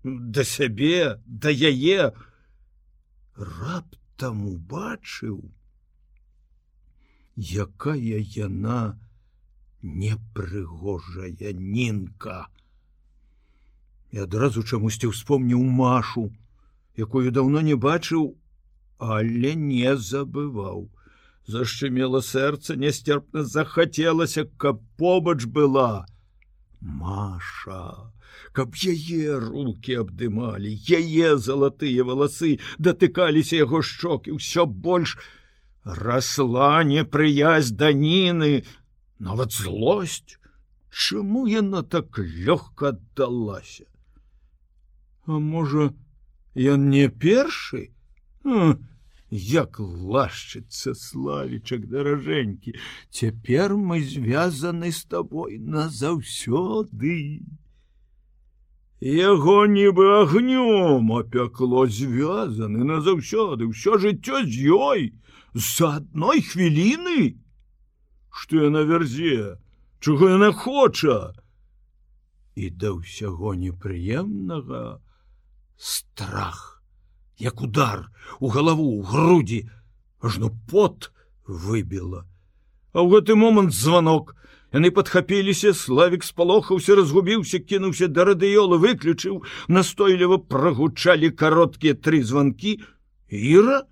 Да 0.04 0.44
сябе 0.44 1.18
да 1.26 1.50
яе. 1.50 2.12
Раптам 3.36 4.46
убачыў 4.48 5.44
якая 7.36 8.20
яна 8.34 8.98
непрыгожая 9.82 11.52
нінка 11.52 12.48
і 14.16 14.24
адразу 14.24 14.62
чамусьці 14.64 15.12
ўспомніў 15.12 15.62
машу 15.78 16.22
якую 17.04 17.28
даўно 17.36 17.60
не 17.60 17.74
бачыў 17.76 18.32
але 18.98 19.52
не 19.54 19.92
забываў. 20.10 20.88
Зашчымела 21.46 22.20
сэрца 22.24 22.76
нястерпна 22.80 23.42
захацелася 23.44 24.44
каб 24.62 24.80
побач 24.96 25.44
была 25.44 26.06
маша 26.80 27.82
каб 28.56 28.78
яе 28.92 29.36
руки 29.42 29.98
абдымалі 30.00 30.72
яе 31.00 31.36
залатыя 31.48 32.06
валасы 32.08 32.56
датыкаліся 32.88 33.60
яго 33.60 33.82
шчокі 33.90 34.38
ўсё 34.38 34.64
больш 34.88 35.18
расла 35.84 36.72
непрыязь 36.88 37.70
даніны 37.84 38.64
нават 39.20 39.52
злосць. 39.52 40.40
Чаму 40.88 41.44
яна 41.52 41.82
так 41.84 42.16
лёгка 42.16 42.96
аддалася 42.96 43.84
а 45.26 45.38
можа 45.38 45.92
ён 46.54 46.88
не 46.90 47.08
першы? 47.08 47.90
Як 49.30 49.80
лашчыцца 49.82 50.94
славічак 50.94 51.86
даражэнькі 51.90 52.78
цяпер 53.10 53.74
мы 53.74 53.98
звязаны 54.00 54.92
з 54.94 55.02
табой 55.10 55.58
назаўсёды. 55.58 57.42
Яго 59.02 59.66
нібы 59.66 60.06
агнём 60.22 61.10
апякло 61.18 61.86
звязаны 61.90 62.86
назаўсёды 62.86 63.66
ўсё 63.66 63.98
жыццё 63.98 64.46
з 64.46 64.54
ёй 64.70 65.12
з 65.52 65.74
адной 65.82 66.40
хвіліны. 66.40 67.34
Што 68.30 68.70
яна 68.70 68.86
вярзе 68.86 69.58
чого 70.00 70.30
яна 70.38 70.52
хоча? 70.52 71.34
І 72.54 72.70
да 72.70 72.94
ўсяго 72.94 73.58
непрыемнага 73.58 75.02
страх 75.76 76.82
як 77.38 77.62
удар 77.62 78.08
у 78.40 78.48
галаву 78.48 78.88
у 78.96 79.02
грудзі 79.02 79.68
ажно 80.20 80.50
пот 80.70 81.12
выбіла 81.46 82.24
а 82.96 83.04
ў 83.04 83.12
гэты 83.12 83.36
момант 83.36 83.76
звонок 83.76 84.36
яны 84.76 84.90
падхапіліся 84.90 85.72
славік 85.76 86.24
спалохаўся 86.24 86.96
разгубіўся 86.98 87.60
кінуўся 87.60 88.08
да 88.08 88.24
радыёла 88.28 88.80
выключыў 88.82 89.42
настойліва 89.68 90.38
прагучалі 90.52 91.30
кароткія 91.30 91.94
тры 91.94 92.22
званкі. 92.22 92.80
Іра 93.30 93.84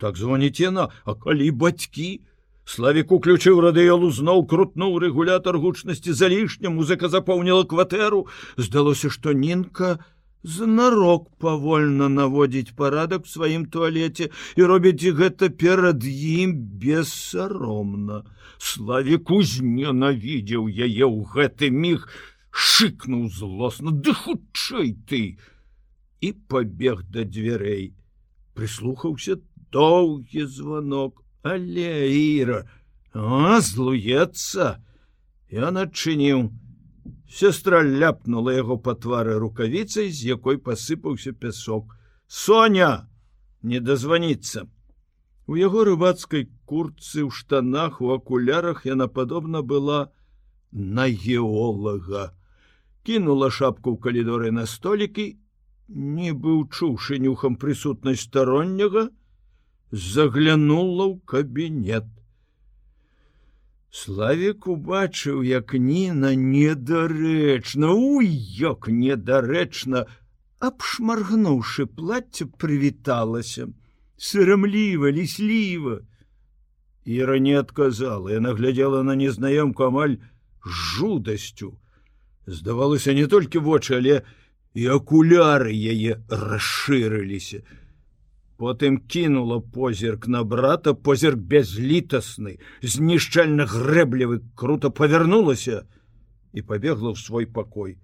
так 0.00 0.16
звоніць 0.16 0.60
яна. 0.60 0.88
А 1.04 1.14
калі 1.14 1.50
бацькі? 1.50 2.24
Славік 2.64 3.12
уключыў 3.12 3.60
радыёлу 3.60 4.10
зноў 4.14 4.46
крутнуў 4.46 4.98
рэгулятор 5.02 5.58
гучнасці 5.58 6.12
залішня 6.14 6.70
музыка 6.70 7.08
запоўніла 7.10 7.66
кватэру. 7.66 8.26
Здалося 8.56 9.10
што 9.10 9.34
нінка 9.34 9.98
знарок 10.42 11.28
павольна 11.38 12.08
наводзіць 12.08 12.74
парадак 12.76 13.26
сваім 13.26 13.66
туалеце 13.66 14.30
і 14.56 14.68
робіць 14.72 15.12
гэта 15.20 15.50
перад 15.50 16.04
ім 16.04 16.56
бессаромна 16.80 18.24
славік 18.58 19.30
узненавідзеў 19.30 20.68
яе 20.68 21.06
ў 21.06 21.18
гэты 21.36 21.70
міг 21.70 22.08
шыкнуў 22.50 23.28
злосна 23.30 23.90
ды 23.92 24.14
хутчэй 24.14 24.96
ты! 25.06 25.38
І 26.20 26.32
пабег 26.52 27.04
да 27.08 27.24
дзвярэй 27.24 27.94
прислухаўся 28.54 29.40
доўгі 29.72 30.44
звонок. 30.46 31.24
Але 31.42 32.12
іра 32.12 32.68
злуецца 33.64 34.66
ён 35.50 35.80
адчыніў 35.80 36.42
сестра 37.28 37.82
ляпнула 37.82 38.54
яго 38.56 38.76
па 38.78 38.94
твары 38.94 39.38
рукавіцай 39.42 40.10
з 40.10 40.34
якой 40.34 40.58
пасыпаўся 40.58 41.32
пясок. 41.32 41.96
Соня 42.26 43.08
не 43.62 43.80
дазваніцца! 43.80 44.66
У 45.50 45.56
яго 45.58 45.82
рыбацкай 45.88 46.46
курцы 46.64 47.26
ў 47.26 47.30
штанах 47.34 48.00
у 48.00 48.12
акулярах 48.14 48.84
яна 48.86 49.08
падобна 49.08 49.62
была 49.62 50.10
на 50.70 51.08
геолага. 51.08 52.30
Кінула 53.02 53.50
шапку 53.50 53.94
ў 53.94 54.02
калідоры 54.04 54.52
на 54.54 54.66
столікі 54.70 55.26
не 55.88 56.30
быў 56.30 56.68
чуўшы 56.70 57.18
нюхам 57.18 57.56
прысутнасць 57.58 58.28
старонняга 58.28 59.08
заглянула 59.90 61.10
ў 61.10 61.18
кабінет. 61.26 62.06
Славік 63.90 64.68
убачыў, 64.70 65.42
як 65.42 65.74
Ніна 65.74 66.30
недарэчна, 66.38 67.90
у 67.90 68.22
як 68.22 68.86
недарэчна, 68.86 70.06
абшмаргнуўшы 70.62 71.86
плацце 71.90 72.46
прывіталася, 72.46 73.66
сырамліва, 74.14 75.10
лісліва. 75.10 76.06
Іра 77.02 77.38
не 77.42 77.58
адказала, 77.58 78.30
яна 78.30 78.54
глядзела 78.54 79.02
на 79.02 79.18
незнаёмку 79.18 79.90
амаль 79.90 80.20
жудасцю. 80.62 81.74
Здавалася 82.46 83.10
не 83.10 83.26
толькі 83.26 83.58
вочы, 83.58 83.98
але 83.98 84.22
і 84.78 84.86
акуляры 84.86 85.74
яе 85.74 86.22
расшырыліся 86.30 87.66
потым 88.60 88.98
кінула 89.08 89.60
позірк 89.60 90.28
на 90.28 90.44
брата 90.44 90.92
позірк 90.92 91.40
безлітасны 91.52 92.58
знішчальна 92.84 93.64
грэблівы 93.64 94.44
круто 94.54 94.90
павярнулася 94.92 95.88
і 96.52 96.60
пабегла 96.68 97.14
ў 97.14 97.16
свой 97.16 97.48
пакой. 97.48 97.96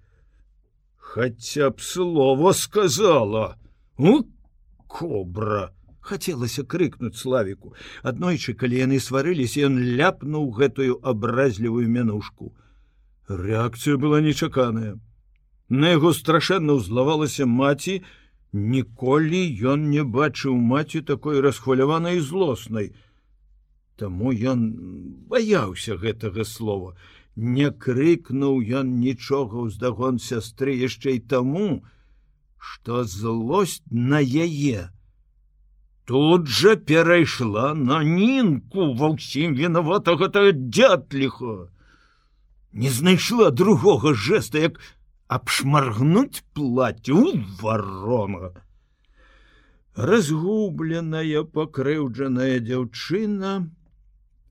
Хаця 0.97 1.69
б 1.69 1.77
слово 1.77 2.57
сказала 2.57 3.61
у 4.01 4.25
кобра 4.89 5.69
хацелася 6.01 6.65
крыкнуць 6.65 7.19
славіку. 7.21 7.75
Аднойчы 8.01 8.57
калі 8.57 8.81
яны 8.81 8.97
сварыліся 8.97 9.69
ён 9.69 9.77
ляпнуў 9.99 10.49
гэтую 10.57 10.97
абразлівую 11.03 11.85
мянушку. 11.85 12.55
Реакцыя 13.29 14.01
была 14.01 14.25
нечаканая. 14.25 14.97
На 15.69 15.93
яго 15.93 16.15
страшэнна 16.17 16.79
ўзлавалася 16.79 17.45
маці 17.45 18.01
і 18.01 18.05
ніколі 18.53 19.41
ён 19.73 19.89
не 19.89 20.03
бачыў 20.03 20.55
маці 20.55 21.01
такой 21.01 21.41
расхваляванай 21.41 22.19
злоснай. 22.19 22.93
Таму 23.97 24.31
ён 24.31 24.65
баяўся 25.27 25.97
гэтага 25.97 26.45
слова. 26.45 26.95
Не 27.35 27.69
крыкнуў 27.71 28.61
ён 28.81 28.99
нічога 28.99 29.67
ўздагон 29.69 30.19
сястры 30.19 30.77
яшчэ 30.77 31.17
і 31.17 31.19
таму 31.19 31.83
што 32.57 33.03
злосць 33.03 33.81
на 33.91 34.19
яе. 34.19 34.89
Тут 36.05 36.47
жа 36.47 36.75
перайшла 36.75 37.73
на 37.73 38.03
нінку 38.03 38.93
ва 38.97 39.13
ўсім 39.13 39.53
вінавата 39.53 40.15
гэтага 40.15 40.53
дятліха 40.55 41.67
не 42.77 42.89
знайшла 42.89 43.51
другога 43.51 44.13
жеста 44.13 44.59
як 44.59 44.79
абшмаргнуть 45.27 46.43
платю 46.53 47.23
ворона 47.61 48.51
разгубленая 49.95 51.43
пакрыўджаная 51.57 52.59
дзяўчына 52.67 53.51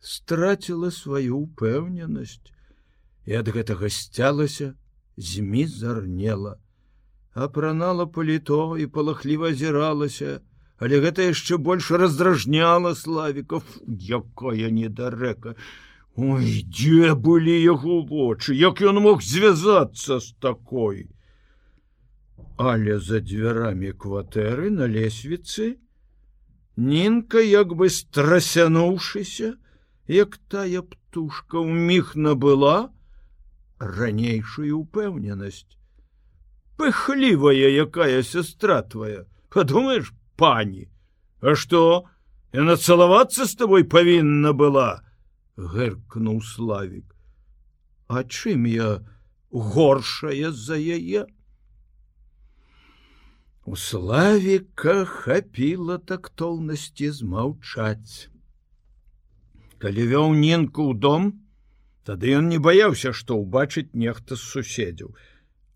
страціла 0.00 0.90
сваю 0.96 1.38
упэўненасць 1.46 2.52
і 3.30 3.38
ад 3.40 3.48
гэтага 3.56 3.90
сцялася 3.98 4.74
змі 5.16 5.64
зарнела 5.78 6.58
апранала 7.46 8.06
паліто 8.18 8.60
і 8.76 8.86
палахліва 8.98 9.54
азіралася 9.54 10.40
але 10.82 11.00
гэта 11.00 11.30
яшчэ 11.30 11.56
больш 11.56 11.90
раздражняла 12.04 12.94
славіков 12.94 13.64
якая 14.20 14.70
недарэка 14.80 15.56
Ой, 16.16 16.64
дзе 16.64 17.12
былі 17.12 17.54
яго 17.60 18.00
вочы, 18.00 18.56
як 18.56 18.80
ён 18.80 19.04
мог 19.04 19.20
звязацца 19.20 20.16
з 20.20 20.32
такой. 20.40 21.08
Але 22.56 22.96
за 22.98 23.20
дзвярамі 23.20 23.92
кватэры 23.92 24.70
на 24.72 24.88
лесвіцы 24.88 25.76
Нінка 26.76 27.40
як 27.40 27.72
бы 27.72 27.88
страсянуўшыся, 27.88 29.56
як 30.08 30.36
тая 30.52 30.82
птушка 30.84 31.56
ў 31.56 31.72
міг 31.72 32.12
набыла 32.16 32.92
ранейшую 33.80 34.84
упэўненасць. 34.84 35.64
Пыхлівая 36.76 37.72
якая 37.80 38.20
сестра 38.22 38.82
твоя, 38.82 39.24
подумаешь, 39.48 40.12
пані, 40.36 40.88
А 41.40 41.54
што, 41.56 42.04
яна 42.52 42.76
цалавацца 42.76 43.44
з 43.44 43.54
тобой 43.56 43.84
павінна 43.84 44.52
была, 44.52 45.05
гэркнуў 45.56 46.40
славик 46.44 47.16
а 48.08 48.22
чым 48.24 48.66
я 48.66 49.04
горшая 49.50 50.50
за 50.52 50.76
яе? 50.76 51.26
У 53.66 53.74
славіка 53.74 55.04
хапіла 55.04 55.98
тактоўнасці 55.98 57.10
змаўчаць. 57.10 58.30
Калі 59.82 60.02
вёў 60.12 60.34
ненку 60.38 60.86
ў 60.86 60.98
дом 61.02 61.32
тады 62.06 62.38
ён 62.38 62.46
не 62.48 62.62
баяўся 62.62 63.10
што 63.10 63.34
ўбачыць 63.42 63.90
нехта 63.90 64.38
з 64.38 64.42
суседзяў. 64.54 65.10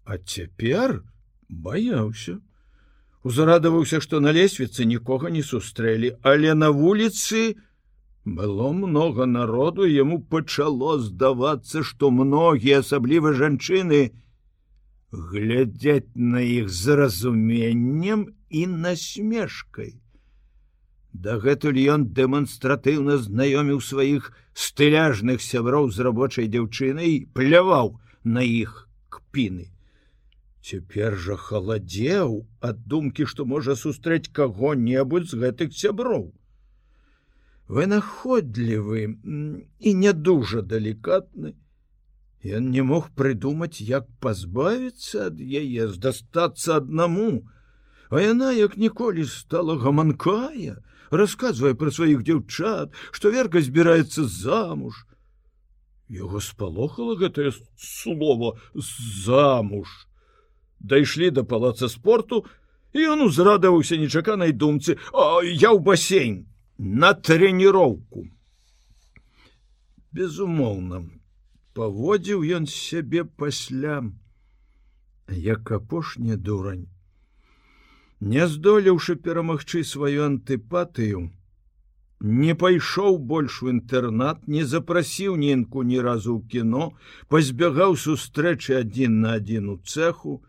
А 0.06 0.18
цяпер 0.22 1.02
баяўся. 1.50 2.38
Узрадаваўся 3.26 3.98
што 4.00 4.22
на 4.22 4.30
лесвіцы 4.30 4.86
нікога 4.86 5.34
не 5.34 5.42
сустрэлі 5.42 6.14
але 6.22 6.54
на 6.54 6.70
вуліцы 6.70 7.58
было 8.24 8.72
много 8.72 9.26
народу 9.26 9.86
яму 9.86 10.20
пачало 10.20 10.98
здавацца 10.98 11.82
што 11.82 12.10
многія 12.10 12.82
асабліва 12.84 13.32
жанчыны 13.32 14.02
глядзяць 15.10 16.12
на 16.14 16.44
іх 16.44 16.68
з 16.68 17.00
разуменнем 17.00 18.28
і 18.50 18.66
насмешкой 18.66 19.96
Дагэтуль 21.12 21.80
ён 21.90 22.06
дэманстратыўна 22.14 23.18
знаёміў 23.18 23.80
сваіх 23.82 24.30
стыляжных 24.54 25.42
сяброў 25.42 25.90
з 25.90 26.06
рабочай 26.06 26.46
дзяўчынай 26.46 27.26
пляваў 27.34 27.98
на 28.22 28.46
іх 28.46 28.86
кпіны. 29.10 29.66
Цяпер 30.62 31.16
жа 31.16 31.36
халадзеў 31.36 32.46
ад 32.60 32.86
думкі, 32.86 33.26
што 33.26 33.44
можа 33.44 33.74
сустрэць 33.74 34.30
каго-небудзь 34.30 35.32
з 35.34 35.40
гэтых 35.42 35.74
сяброў. 35.74 36.30
Вынаходлівы 37.70 39.00
і 39.78 39.90
не 39.94 40.12
дужа 40.12 40.62
далікатны, 40.62 41.54
Ён 42.40 42.70
не 42.72 42.80
мог 42.80 43.10
прыдумаць, 43.12 43.84
як 43.84 44.08
пазбавіцца 44.24 45.28
ад 45.28 45.36
яе, 45.38 45.86
здастацца 45.92 46.80
аднаму, 46.80 47.46
А 48.10 48.20
яна 48.24 48.50
як 48.50 48.76
ніколі 48.80 49.22
стала 49.28 49.76
гаманкая, 49.78 50.82
рассказывая 51.10 51.74
про 51.74 51.94
сваіх 51.94 52.26
дзяўчат 52.26 52.90
что 53.12 53.30
верка 53.30 53.62
збіраецца 53.62 54.24
замуж. 54.24 55.06
Его 56.08 56.40
спалохала 56.40 57.14
гэтае 57.14 57.52
слово 57.78 58.58
замуж 58.74 60.10
дайшлі 60.80 61.30
до 61.30 61.44
палаца 61.44 61.88
спорту 61.88 62.46
і 62.92 63.06
он 63.06 63.22
узрадаваўся 63.22 63.94
нечаканай 63.94 64.50
думцы 64.50 64.98
а 65.14 65.38
я 65.44 65.70
ў 65.70 65.78
басейн 65.78 66.49
на 66.80 67.12
тренировку. 67.12 68.22
Безумоўна 70.16 71.02
паводзіў 71.76 72.44
ён 72.56 72.68
сябе 72.74 73.24
пасля. 73.24 74.00
Як 75.28 75.72
апошняя 75.76 76.38
дурань. 76.40 76.86
Не 78.20 78.48
здолеўшы 78.48 79.16
перамагчы 79.26 79.84
сваю 79.84 80.24
антыпатыю, 80.24 81.28
не 82.20 82.56
пайшоў 82.62 83.18
больш 83.32 83.60
у 83.62 83.68
інтэрнат, 83.72 84.48
не 84.48 84.64
запрасіў 84.64 85.36
ненку 85.36 85.84
ні 85.84 86.00
разу 86.00 86.40
ў 86.40 86.48
кіно, 86.48 86.96
пазбягаў 87.28 87.96
сустрэчы 88.00 88.80
адзін 88.80 89.20
на 89.20 89.36
адзін 89.36 89.68
у 89.68 89.76
цеху. 89.84 90.40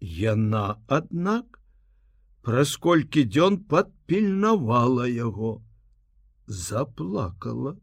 Яна, 0.00 0.76
аднак, 0.86 1.49
праз 2.46 2.76
колькі 2.76 3.24
дзён 3.28 3.58
падпільнавала 3.70 5.06
яго, 5.08 5.60
заплакала. 6.46 7.76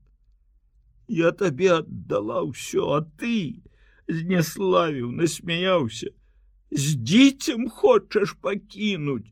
Я 1.07 1.31
табе 1.31 1.71
аддала 1.79 2.43
ўсё, 2.49 2.89
а 2.97 3.01
ты 3.21 3.63
знеславіў, 4.07 5.11
насмяяўся. 5.11 6.11
З 6.71 6.99
дзіцем 6.99 7.69
хочаш 7.69 8.35
пакінуць? 8.43 9.31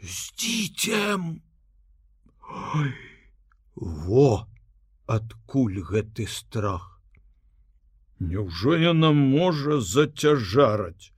З 0.00 0.16
дзіцем. 0.38 1.42
Во 3.76 4.48
адкуль 5.06 5.82
гэты 5.90 6.26
страх? 6.26 6.88
Няўжо 8.22 8.78
яна 8.80 9.10
можа 9.12 9.80
зацяжараць 9.80 11.12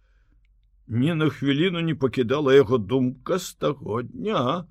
ні 0.86 1.14
на 1.14 1.30
хвіліну 1.30 1.80
не 1.80 1.94
пакідала 1.94 2.54
яго 2.54 2.78
думка 2.78 3.38
з 3.38 3.54
таго 3.54 4.02
дня 4.02 4.66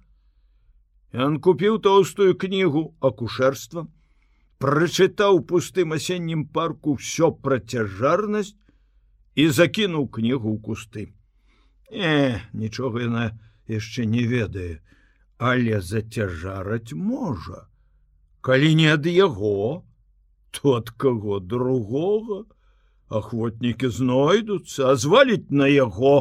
Ян 1.13 1.37
купіў 1.45 1.77
тоўстую 1.85 2.33
кнігу 2.41 2.81
акушэрства 2.99 3.85
прачытаў 4.63 5.41
пустым 5.49 5.93
асеннім 5.97 6.45
парку 6.57 6.95
ўсё 6.97 7.29
пра 7.45 7.59
цяжарнасць 7.59 8.55
і 9.35 9.47
закінуў 9.57 10.07
кнігу 10.17 10.55
ў 10.55 10.59
кусты. 10.63 11.03
Э, 11.91 12.39
нічога 12.53 13.03
яна 13.03 13.25
яшчэ 13.67 14.05
не 14.09 14.23
ведае, 14.29 14.79
але 15.37 15.81
зацяжараць 15.81 16.95
можа. 16.95 17.67
Калі 18.41 18.73
не 18.79 18.87
ад 18.93 19.05
яго, 19.05 19.83
то 20.51 20.77
ад 20.79 20.89
каго 20.97 21.39
другога, 21.39 22.43
ахвотнікі 23.19 23.89
знойдуцца, 23.97 24.91
а 24.91 24.95
зваліць 24.95 25.51
на 25.51 25.67
яго. 25.71 26.15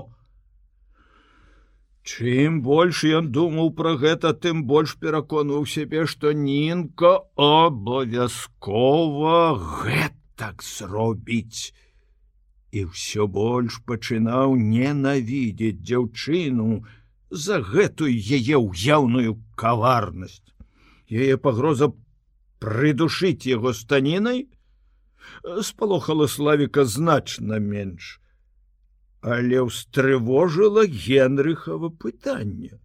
Чым 2.03 2.63
больш 2.67 3.05
ён 3.07 3.31
думаў 3.35 3.71
пра 3.79 3.93
гэта, 3.99 4.33
тым 4.35 4.65
больш 4.67 4.97
пераконваў 4.99 5.67
сябе, 5.71 6.07
што 6.07 6.33
нінка 6.35 7.13
абавязкова 7.39 9.37
гэтак 9.85 10.67
зробіць 10.67 11.73
і 12.73 12.89
ўсё 12.89 13.29
больш 13.29 13.79
пачынаў 13.87 14.57
ненавідзець 14.57 15.85
дзяўчыну 15.85 16.83
за 17.31 17.61
гэтую 17.61 18.13
яе 18.13 18.57
ўяўную 18.57 19.37
каварнасць. 19.61 20.43
Яе 21.09 21.37
пагроза 21.37 21.93
прыдушыць 22.65 23.47
яго 23.47 23.73
станінай 23.77 24.49
спалохала 25.63 26.29
славіка 26.29 26.85
значна 26.85 27.59
менш, 27.59 28.21
але 29.21 29.65
ўстрывожыла 29.67 30.87
генрыхава 30.87 31.91
пытанне. 31.91 32.79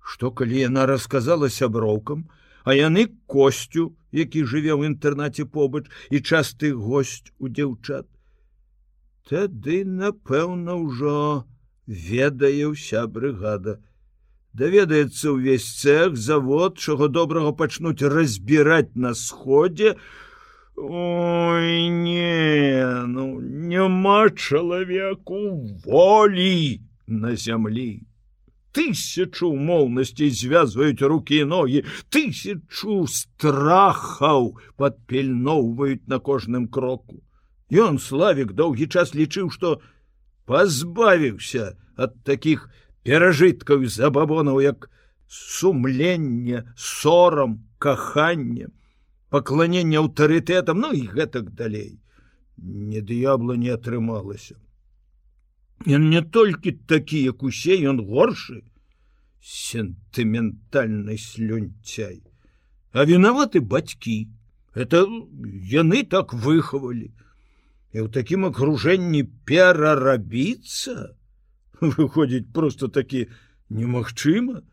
Што 0.00 0.30
калі 0.30 0.66
яна 0.66 0.86
расказала 0.90 1.48
сяброўкам, 1.48 2.28
а 2.64 2.74
яны 2.74 3.08
косцю, 3.26 3.96
які 4.12 4.44
жыве 4.44 4.72
ў 4.74 4.92
інтэрнаце 4.92 5.44
побач 5.44 5.86
і 6.10 6.20
часты 6.20 6.72
госць 6.74 7.30
у 7.38 7.48
дзяўчат, 7.48 8.08
Тады, 9.30 9.84
напэўна, 9.86 10.74
ўжо 10.74 11.46
ведае 11.86 12.66
ўся 12.72 13.06
брыгада. 13.06 13.78
Даведаецца 14.58 15.30
ўвесь 15.36 15.66
цех 15.78 16.16
завод, 16.18 16.82
чаго 16.82 17.06
добрага 17.06 17.52
пачнуць 17.54 18.02
разбіраць 18.02 18.98
на 18.98 19.14
сходзе. 19.14 19.94
Ой 20.82 21.88
не, 21.88 23.04
ну 23.06 23.40
няма 23.40 24.30
чалавеку 24.30 25.68
волі 25.84 26.80
на 27.06 27.36
зямлі. 27.36 28.00
Тысячу 28.72 29.50
моўнасцей 29.52 30.30
звязваюць 30.30 31.02
рукі 31.02 31.42
і 31.44 31.50
ногі, 31.52 31.84
тысячу 32.08 33.04
страхаў 33.12 34.56
падпільноўваюць 34.80 36.08
на 36.08 36.16
кожным 36.16 36.64
кроку. 36.64 37.20
Ён 37.68 38.00
славик 38.00 38.56
доўгі 38.56 38.88
час 38.88 39.12
лічыў, 39.12 39.52
што 39.52 39.82
пазбавіўся 40.48 41.76
ад 42.00 42.16
таких 42.24 42.70
перажыткаў 43.04 43.84
забабонаў, 43.84 44.64
як 44.64 44.88
сумленне, 45.28 46.64
сорам, 46.72 47.68
каханне, 47.76 48.72
пакланенне 49.30 49.98
аўтарытэтам, 50.02 50.80
ну 50.82 50.92
і 50.92 51.06
гэтак 51.06 51.54
далей. 51.54 52.00
Не 52.58 53.00
д'ябла 53.00 53.56
не 53.56 53.70
атрымалася. 53.70 54.58
Ён 55.86 56.10
не 56.10 56.20
толькі 56.20 56.72
такі, 56.90 57.22
як 57.32 57.42
усе 57.42 57.78
ён 57.88 58.02
горшы, 58.04 58.60
сентыментальны 59.40 61.16
слюнцяй, 61.16 62.20
А 62.92 63.04
вінаваты 63.06 63.60
бацькі, 63.62 64.26
это 64.74 65.06
яны 65.70 66.02
так 66.02 66.34
выхавалі. 66.34 67.14
І 67.94 68.02
ў 68.02 68.10
такім 68.10 68.50
акружэнні 68.50 69.22
перарабіцца? 69.46 71.14
Выходзіць 71.80 72.50
просто 72.52 72.90
такі 72.90 73.30
немагчыма 73.70 74.66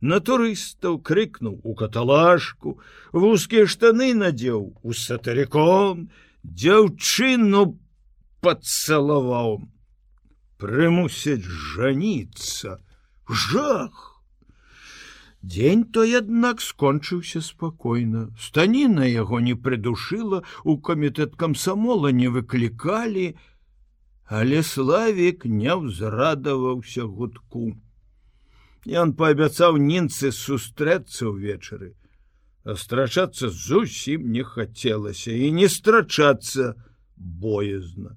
на 0.00 0.20
турыстаў 0.20 0.98
крыкнуў 1.02 1.60
у 1.64 1.74
каталажку 1.74 2.78
вузкія 3.12 3.66
штаны 3.66 4.12
надзеў 4.14 4.60
у 4.82 4.92
сатарикон 4.94 6.04
дзяўчыну 6.44 7.64
пацалаваў 8.46 9.58
прымусяць 10.62 11.42
жаніцца 11.46 12.78
жах 13.28 14.06
Дзень 15.42 15.84
той 15.94 16.18
аднак 16.18 16.60
скончыўся 16.60 17.40
спакойна. 17.40 18.34
Станіна 18.36 19.06
яго 19.06 19.38
не 19.38 19.54
прыдушыла, 19.54 20.42
у 20.64 20.74
камітэт 20.88 21.36
камсамола 21.38 22.10
не 22.10 22.26
выклікалі, 22.28 23.38
але 24.26 24.62
славік 24.66 25.46
не 25.46 25.70
ўзрадаваўся 25.70 27.06
гудку. 27.06 27.78
Ён 28.86 29.12
паабяцаў 29.18 29.76
нінцы 29.82 30.30
сустрэцца 30.30 31.32
ўвечары. 31.32 31.94
А 32.64 32.76
страчацца 32.76 33.48
зусім 33.48 34.30
не 34.30 34.44
хацелася 34.44 35.32
і 35.32 35.50
не 35.50 35.68
страчацца 35.68 36.74
боязна. 37.16 38.16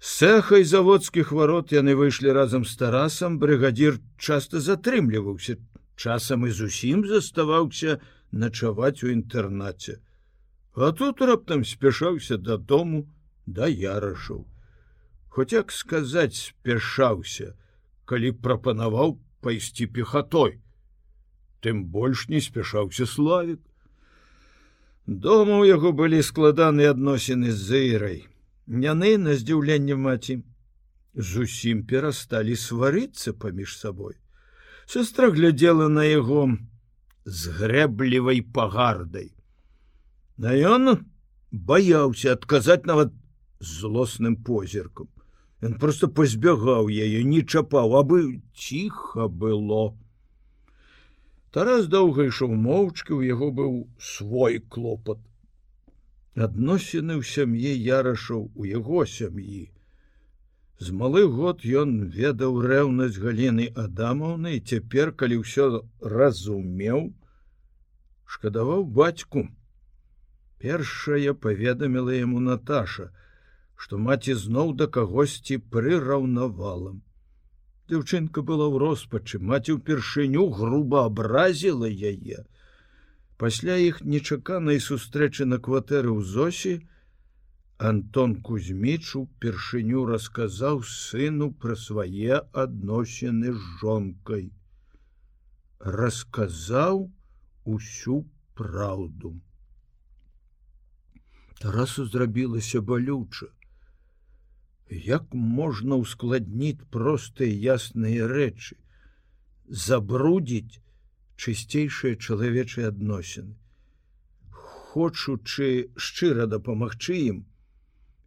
Сэхай 0.00 0.64
заводскіх 0.64 1.32
варот 1.32 1.72
яны 1.72 1.94
выйшлі 1.94 2.32
разам 2.32 2.64
з 2.64 2.76
тарасам, 2.76 3.38
брыгадзір 3.38 4.00
часта 4.16 4.60
затрымліваўся, 4.60 5.56
часам 5.96 6.46
і 6.48 6.50
зусім 6.50 7.04
заставаўся 7.06 8.00
начаваць 8.32 9.04
у 9.04 9.12
інтэрнаце. 9.12 10.00
А 10.74 10.92
тут 10.92 11.20
раптам 11.20 11.64
спяшаўся 11.64 12.36
дадому 12.36 13.08
да 13.46 13.68
ярашаў. 13.68 14.46
Хоць 15.28 15.52
як 15.52 15.72
сказаць 15.72 16.48
спяшаўся, 16.48 17.52
калі 18.04 18.32
прапанаваў 18.32 19.20
пайсці 19.40 19.86
пехатой. 19.86 20.60
Тым 21.60 21.84
больш 21.92 22.28
не 22.28 22.40
спяшаўся 22.40 23.06
славік. 23.06 23.60
Дома 25.06 25.60
ў 25.60 25.74
яго 25.74 25.92
былі 25.92 26.22
складаныя 26.22 26.94
адносіны 26.96 27.50
з 27.50 27.60
зырай. 27.72 28.18
Няны 28.66 29.16
на 29.18 29.34
здзіўленне 29.34 29.96
маці 29.98 30.40
зусім 31.14 31.82
перасталі 31.86 32.56
сварыцца 32.56 33.32
паміж 33.32 33.76
сабой 33.76 34.14
сестра 34.86 35.30
глядела 35.30 35.88
на 35.88 36.04
яго 36.06 36.48
з 37.24 37.54
грэблівай 37.58 38.42
пагардай 38.42 39.30
на 40.38 40.54
ён 40.54 40.96
баяўся 41.50 42.36
адказаць 42.38 42.86
нават 42.86 43.12
злосным 43.60 44.36
позіркам 44.36 45.10
ён 45.68 45.78
просто 45.80 46.08
пазбягаў 46.20 46.92
яе 47.06 47.24
не 47.32 47.40
чапаў 47.42 47.96
абы 48.02 48.20
ціха 48.66 49.28
было 49.42 49.82
Тарас 51.56 51.90
доўга 51.96 52.28
ішоў 52.30 52.54
моўчкі 52.68 53.18
у 53.18 53.20
яго 53.26 53.50
быў 53.58 53.74
свой 54.12 54.62
клопат 54.76 55.20
адносіны 56.48 57.18
ў 57.18 57.22
сям'і 57.34 57.76
ярашаў 57.90 58.48
у 58.54 58.70
яго 58.70 59.04
сям'і 59.18 59.68
З 60.80 60.94
малы 60.96 61.22
год 61.28 61.64
ён 61.78 61.90
ведаў 62.12 62.54
рэўнасць 62.64 63.18
галіны 63.20 63.64
Адамаўны 63.80 64.52
і 64.58 64.60
цяпер, 64.70 65.10
калі 65.12 65.36
ўсё 65.40 65.64
разумеў, 66.12 67.02
шкадаваў 68.24 68.86
бацьку. 68.98 69.42
Першая 70.64 71.34
паведаміла 71.36 72.16
яму 72.16 72.40
Наташа, 72.46 73.10
што 73.80 73.98
маці 74.06 74.34
зноў 74.36 74.74
да 74.80 74.86
кагосьці 74.94 75.56
прыраўнавала. 75.74 76.92
Дзяўчынка 77.88 78.42
была 78.48 78.66
ў 78.68 78.76
роспачы, 78.82 79.38
маці 79.50 79.76
ўпершыню 79.80 80.42
груба 80.56 81.06
абразіла 81.08 81.88
яе. 81.88 82.44
Пасля 83.40 83.76
іх 83.80 84.02
нечаканай 84.04 84.82
сустрэчы 84.84 85.46
на 85.48 85.58
кватэры 85.64 86.12
ў 86.12 86.20
Зосі, 86.32 86.74
Антон 87.90 88.34
Кузьміч 88.46 89.16
упершыню 89.18 90.02
расказаў 90.10 90.82
сыну 90.84 91.48
пра 91.62 91.76
свае 91.82 92.40
адносіны 92.62 93.54
з 93.56 93.62
жонкай. 93.80 94.44
Расказаў 95.80 97.00
усю 97.76 98.18
праўду. 98.60 99.32
Тарасу 101.64 102.04
зрабілася 102.04 102.84
балюча. 102.92 103.48
Як 104.90 105.34
можна 105.34 105.96
ўскладніць 106.02 106.82
простыя 106.90 107.74
ясныя 107.74 108.26
рэчы, 108.26 108.74
забрудзіць 109.70 110.82
чысцейшыя 111.38 112.18
чалавечыя 112.18 112.90
адносіны. 112.90 113.54
Хочучы 114.90 115.94
шчыра 115.94 116.50
дапамагчы 116.50 117.14
ім, 117.30 117.38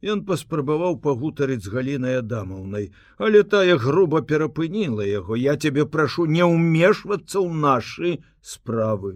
Ён 0.04 0.22
паспрабаваў 0.28 0.98
пагутарыць 1.04 1.64
з 1.64 1.72
галінай 1.72 2.18
адамаўнай, 2.20 2.90
але 3.18 3.44
тая 3.48 3.78
груба 3.80 4.20
перапыніла 4.32 5.06
яго, 5.08 5.38
я 5.40 5.56
цябе 5.56 5.86
прашу 5.94 6.26
не 6.28 6.44
ўмешвацца 6.44 7.40
ў 7.40 7.50
нашы 7.64 8.10
справы. 8.44 9.16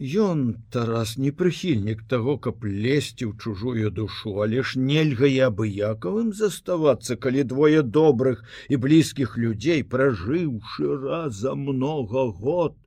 Ён 0.00 0.56
тарас 0.72 1.18
не 1.20 1.30
прыхільнік 1.30 2.06
таго, 2.08 2.38
каб 2.40 2.64
лезці 2.64 3.26
ў 3.28 3.36
чужую 3.36 3.90
душу, 3.92 4.32
але 4.40 4.62
ж 4.64 4.80
нельга 4.80 5.28
і 5.28 5.36
абыякавым 5.44 6.32
заставацца, 6.32 7.20
калі 7.20 7.44
двое 7.44 7.82
добрых 7.82 8.40
і 8.72 8.80
блізкіх 8.80 9.36
людзей, 9.36 9.84
пражыўшы 9.84 10.96
раза 11.04 11.52
много 11.52 12.32
год, 12.32 12.78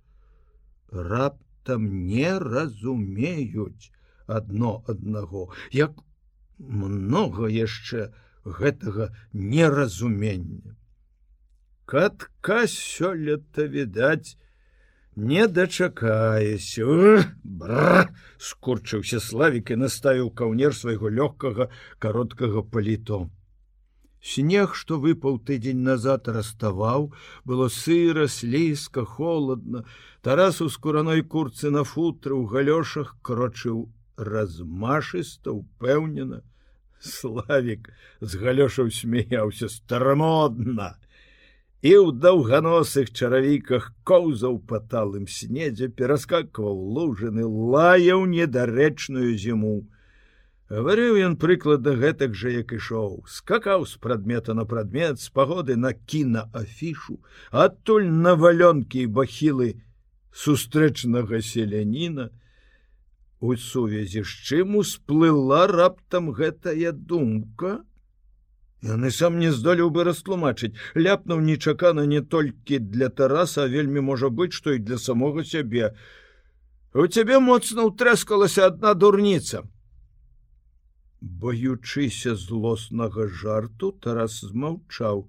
раптам 0.89 1.85
не 2.09 2.33
разумеюць 2.33 3.93
адно 4.25 4.81
аднаго 4.89 5.53
як 5.69 5.93
много 6.57 7.45
яшчэ 7.45 8.09
гэтага 8.41 9.13
неразумення. 9.33 10.73
Катка 11.85 12.65
сёлета 12.65 13.69
відаць 13.69 14.33
не 15.15 15.47
дачакаеся 15.47 16.85
скурчыўся 18.37 19.19
славік 19.19 19.71
і 19.71 19.77
наставіў 19.85 20.33
каўнер 20.33 20.75
свайго 20.75 21.09
лёгкага 21.09 21.69
кароткага 21.99 22.63
паліто. 22.63 23.29
Снег 24.23 24.73
што 24.79 24.97
выпаў 25.03 25.37
тыдзень 25.43 25.83
назад 25.83 26.27
раставаў. 26.27 27.11
Было 27.43 27.67
сыра 27.67 28.27
слізка 28.27 29.05
холодна 29.05 29.83
тарас 30.21 30.61
у 30.61 30.69
скураной 30.69 31.21
курцы 31.21 31.69
на 31.69 31.83
футры 31.83 32.33
ў 32.33 32.47
галёшах 32.47 33.15
крочыў 33.21 33.91
размашыста 34.17 35.51
упэўнена. 35.51 36.41
Славик 36.99 37.91
з 38.21 38.39
галёшаў 38.39 38.89
смяяўся 38.89 39.67
старамодна 39.67 40.95
і 41.83 41.91
ў 41.99 42.15
даўганосых 42.23 43.11
чаравіках 43.11 43.91
коўзаў 44.07 44.59
па 44.71 44.79
талым 44.91 45.27
снедзе 45.27 45.89
пераскакваў 46.01 46.77
лужаны 46.97 47.43
лаяў 47.75 48.23
недарэчную 48.35 49.35
зіму 49.35 49.75
гаварыў 50.73 51.17
ён 51.27 51.33
прыкладна 51.37 51.93
гэтак 52.01 52.33
жа 52.33 52.49
як 52.49 52.71
ішоў. 52.73 53.23
Скакаў 53.29 53.85
з 53.85 53.99
прадмета 54.01 54.55
на 54.57 54.65
прадмет 54.65 55.19
з 55.21 55.29
пагоды 55.29 55.75
на 55.77 55.93
кінаафішу 55.93 57.19
адтуль 57.51 58.07
на 58.09 58.33
валёнкі 58.33 59.03
і 59.05 59.11
бахілы 59.19 59.67
сустрэчнага 60.31 61.41
селяніна. 61.45 62.31
У 63.43 63.53
сувязі 63.59 64.23
з 64.23 64.33
чым 64.47 64.79
усплыла 64.81 65.67
раптам 65.67 66.31
гэтая 66.31 66.95
думка 66.95 67.83
яны 68.83 69.11
сам 69.11 69.39
не 69.39 69.51
здолеў 69.51 69.89
бы 69.89 70.03
растлумачыць. 70.03 70.73
Ляпнуў 70.95 71.39
нечакана 71.39 72.05
не 72.05 72.21
толькі 72.21 72.79
для 72.79 73.09
тараса 73.09 73.67
вельмі 73.67 74.03
можа 74.11 74.29
быць 74.29 74.53
што 74.53 74.75
і 74.75 74.83
для 74.83 74.97
самога 74.97 75.43
сябе. 75.43 75.93
У 76.93 77.07
цябе 77.07 77.39
моцна 77.39 77.87
ўтрэскалася 77.87 78.67
одна 78.67 78.93
дурніца. 78.93 79.63
Баючыся 81.21 82.35
злоснага 82.35 83.27
жарту 83.31 83.95
тарас 84.03 84.43
змаўчаў. 84.43 85.25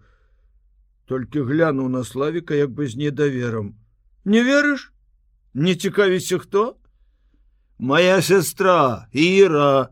Толькі 1.07 1.47
глянуў 1.47 1.89
на 1.89 2.03
славіка 2.05 2.59
як 2.59 2.75
бы 2.75 2.89
з 2.91 2.97
недавером 2.97 3.75
не 4.25 4.43
верыш? 4.43 4.93
Не 5.55 5.75
цікавіся 5.75 6.39
хто? 6.39 6.77
Моя 7.79 8.23
сестра 8.23 9.09
ира 9.13 9.89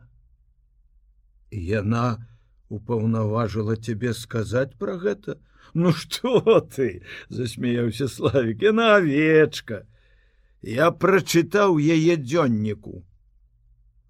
яна 1.51 2.32
упаўнаважыла 2.73 3.77
тебе 3.77 4.13
сказаць 4.17 4.73
про 4.79 4.97
гэта? 4.97 5.39
Ну 5.75 5.93
что 5.93 6.61
ты 6.61 7.03
засмеяўся 7.29 8.09
славик 8.09 8.65
на 8.73 8.97
овечка 8.97 9.85
я 10.63 10.91
прочытаў 10.91 11.79
яе 11.79 12.17
дзённіку 12.17 13.05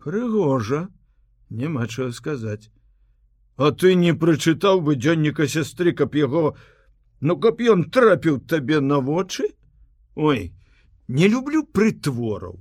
прыгожа. 0.02 0.88
Няма 1.50 1.86
чаго 1.86 2.10
сказаць 2.12 2.70
а 3.56 3.70
ты 3.70 3.94
не 3.94 4.12
прочытаў 4.14 4.80
бы 4.80 4.96
дзённіка 4.96 5.46
сестры 5.46 5.92
каб 5.92 6.18
яго 6.18 6.56
ну 7.20 7.38
каб 7.38 7.60
ён 7.60 7.86
трапіў 7.90 8.42
табе 8.46 8.80
на 8.80 8.98
вочы? 8.98 9.54
Ой 10.14 10.52
не 11.08 11.28
люблю 11.28 11.62
прытвораў 11.62 12.60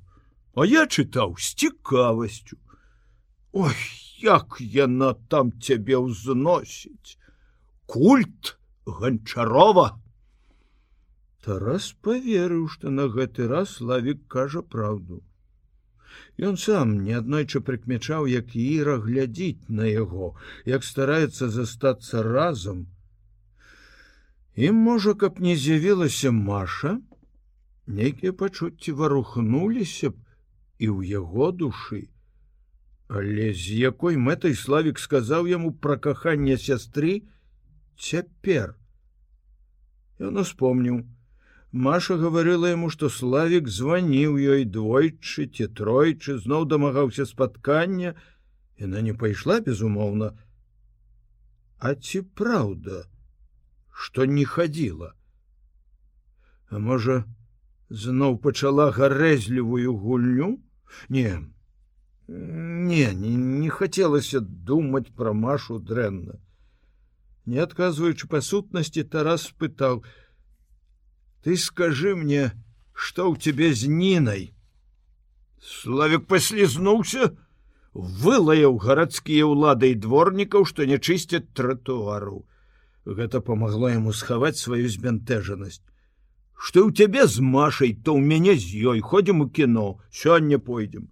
А 0.53 0.65
я 0.67 0.83
чытаў 0.85 1.37
з 1.39 1.55
цікавасцю. 1.55 2.57
Ой, 3.55 3.75
як 4.23 4.57
яна 4.59 5.13
там 5.33 5.51
цябе 5.59 5.97
ўзносіць. 5.97 7.17
Культ 7.85 8.55
ганчарова. 8.85 9.97
Тарас 11.41 11.91
поверыў, 12.05 12.69
што 12.69 12.93
на 12.93 13.09
гэты 13.09 13.49
раз 13.49 13.77
славік 13.81 14.25
кажа 14.27 14.61
праўду. 14.61 15.21
Ён 16.37 16.57
сам 16.57 16.93
неаднойчы 17.05 17.61
прыкмячаў, 17.65 18.27
як 18.29 18.55
іра 18.55 18.97
глядзіць 19.01 19.69
на 19.69 19.89
яго, 19.89 20.33
як 20.65 20.83
стараецца 20.83 21.49
застацца 21.49 22.23
разам. 22.23 22.87
І 24.55 24.71
можа, 24.71 25.13
каб 25.13 25.39
не 25.39 25.55
з'явілася 25.55 26.31
Маша, 26.31 26.99
нейкія 27.87 28.33
пачуцці 28.33 28.91
варухнуліся 29.01 30.11
б 30.11 30.17
і 30.79 30.87
ў 30.89 30.99
яго 31.21 31.51
душы. 31.51 32.07
Але 33.11 33.51
з 33.51 33.75
якой 33.75 34.15
мэтай 34.15 34.53
славік 34.55 34.99
сказаў 35.03 35.47
яму 35.51 35.71
пра 35.85 35.97
каханне 36.03 36.55
сястры 36.55 37.15
цяпер. 37.99 38.77
Ён 40.15 40.39
успомніў. 40.43 41.01
Маша 41.71 42.15
гаварыла 42.21 42.71
яму, 42.71 42.87
што 42.93 43.11
славік 43.11 43.67
званіў 43.67 44.39
ёй 44.55 44.63
двойчы 44.63 45.47
ці 45.51 45.67
тройчы, 45.75 46.39
зноў 46.39 46.65
дамагаўся 46.71 47.27
спаткання, 47.27 48.15
яна 48.79 49.03
не 49.03 49.13
пайшла 49.13 49.59
безумоўна. 49.59 50.31
А 51.83 51.95
ці 51.95 52.23
праўда, 52.23 53.05
што 53.91 54.23
не 54.23 54.45
хадзіла. 54.45 55.15
Можа, 56.71 57.23
зноў 57.89 58.39
пачала 58.39 58.91
гарэзлівую 58.95 59.95
гульню? 59.99 60.59
Не, 61.09 61.43
не, 62.27 63.13
не, 63.13 63.35
не 63.35 63.69
хацелася 63.69 64.39
думаць 64.41 65.11
пра 65.15 65.33
машу 65.33 65.79
дрэнна. 65.79 66.39
Не 67.45 67.59
адказваючы 67.63 68.27
па 68.27 68.41
сутнасці, 68.41 69.03
Тарас 69.03 69.49
спытаў: 69.49 70.03
«Ты 71.43 71.57
скажы 71.57 72.15
мне, 72.15 72.51
што 72.93 73.31
ў 73.31 73.41
цябе 73.41 73.73
з 73.73 73.89
нінай. 73.89 74.53
Славік 75.61 76.27
паслізнуўся, 76.29 77.31
вылаяў 77.93 78.77
гарадскія 78.77 79.45
ўлады 79.49 79.91
і 79.93 79.99
дворнікаў, 80.05 80.65
што 80.65 80.85
не 80.85 80.97
чысцяць 80.97 81.49
тратуару. 81.57 82.45
Гэта 83.05 83.41
памагло 83.41 83.89
яму 83.89 84.13
схаваць 84.13 84.61
сваю 84.61 84.85
збянтэжанасць. 84.85 85.81
Што 86.53 86.85
ў 86.85 86.93
цябе 86.93 87.25
з 87.25 87.41
машай, 87.41 87.97
то 87.97 88.13
ў 88.13 88.21
мяне 88.21 88.53
з 88.53 88.69
ёй 88.93 89.01
ходзім 89.01 89.41
у 89.41 89.49
кіно, 89.49 89.97
сёння 90.13 90.61
пойдзем. 90.61 91.09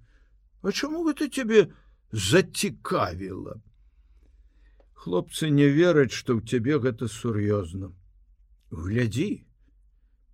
А 0.62 0.72
чаму 0.72 1.06
гэта 1.08 1.30
цябе 1.32 1.68
зацікавіла? 2.12 3.60
Хлопцы 5.00 5.48
не 5.50 5.70
вераць, 5.72 6.12
што 6.12 6.36
ў 6.36 6.44
цябе 6.44 6.80
гэта 6.84 7.08
сур'ёзна. 7.08 7.96
Глядзі, 8.70 9.48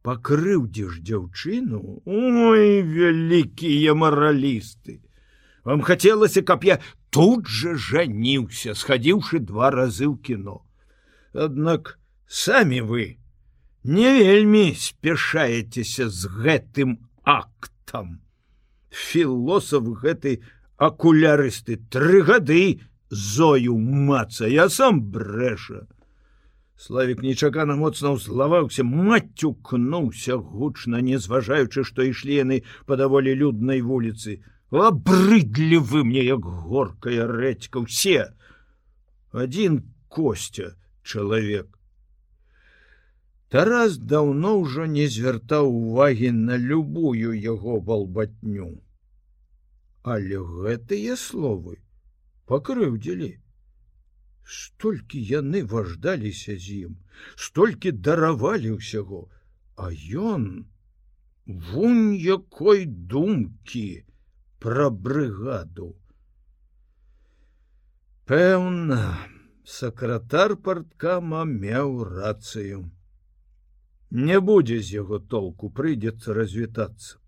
пакрыўдзіш 0.02 0.98
дзяўчыну, 1.06 2.02
Ой, 2.06 2.82
вялікія 2.82 3.94
маралісты. 3.94 5.02
Вам 5.64 5.86
хацелася, 5.86 6.42
каб 6.42 6.66
я 6.66 6.82
тут 7.14 7.46
жа 7.46 7.78
жаніўся, 7.78 8.74
схадзіўшы 8.74 9.46
два 9.46 9.70
разы 9.70 10.10
ў 10.10 10.18
кіно. 10.18 10.66
Аднак 11.34 11.98
самі 12.26 12.82
вы 12.82 13.22
не 13.86 14.10
вельмі 14.18 14.74
спяшаецеся 14.74 16.10
з 16.10 16.34
гэтым 16.42 16.98
актам 17.22 18.25
філосаф 18.96 19.84
гэты 20.02 20.40
акулярысты. 20.78 21.78
Тры 21.92 22.24
гады 22.24 22.80
зою 23.10 23.78
маца 23.78 24.48
я 24.48 24.70
сам 24.70 25.02
брэша. 25.12 25.88
Славик 26.76 27.22
нечакана 27.24 27.76
моцна 27.80 28.12
ўзлаваўся 28.16 28.84
мацюкнуўся 28.84 30.36
гучна 30.36 31.00
не 31.00 31.20
зважаючы 31.26 31.86
што 31.88 32.04
ішлі 32.04 32.42
яны 32.44 32.58
па 32.86 33.00
даволі 33.00 33.36
люднай 33.36 33.82
вуліцы. 33.82 34.44
Абрыдлі 34.72 35.78
вы 35.78 36.04
мне 36.04 36.26
як 36.26 36.44
горкая 36.44 37.28
рэдька 37.32 37.86
ўсе 37.86 38.36
один 39.32 39.84
костя 40.08 40.76
чалавек. 41.04 41.68
Тарас 43.48 43.96
даўно 43.96 44.60
ўжо 44.60 44.84
не 44.84 45.08
звяртаў 45.08 45.72
увагі 45.72 46.32
на 46.36 46.58
любую 46.60 47.32
яго 47.40 47.80
балбатню 47.80 48.85
але 50.14 50.38
гэтыя 50.38 51.18
словы 51.18 51.80
пакрыўдзілі. 52.52 53.32
Столькі 54.46 55.22
яны 55.30 55.64
важдаліся 55.66 56.58
з 56.62 56.86
ім 56.86 56.98
столькі 57.48 57.96
даравалі 58.08 58.78
ўсяго 58.78 59.26
а 59.76 59.92
ён 60.14 60.66
вунь 61.46 62.16
якой 62.16 62.86
думкі 62.86 64.06
пра 64.60 64.90
брыгаду. 64.90 65.94
Пэўна 68.26 69.00
сакратар 69.64 70.56
парткама 70.68 71.44
меў 71.46 72.04
рацыю. 72.10 72.90
Не 74.10 74.40
будзе 74.40 74.80
з 74.80 75.02
яго 75.02 75.20
толку 75.20 75.70
прыйдзецца 75.70 76.34
развітацца. 76.34 77.20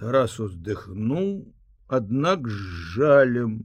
Тарас 0.00 0.38
уздыхнуў 0.40 1.28
аднак 1.92 2.48
з 2.48 2.60
жалем. 2.94 3.60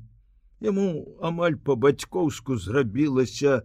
Яму 0.60 0.88
амаль 1.22 1.56
по-бацькоўску 1.56 2.58
зрабілася 2.60 3.62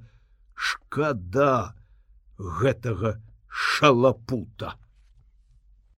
шкада 0.54 1.74
гэтага 2.60 3.16
шалапута 3.48 4.76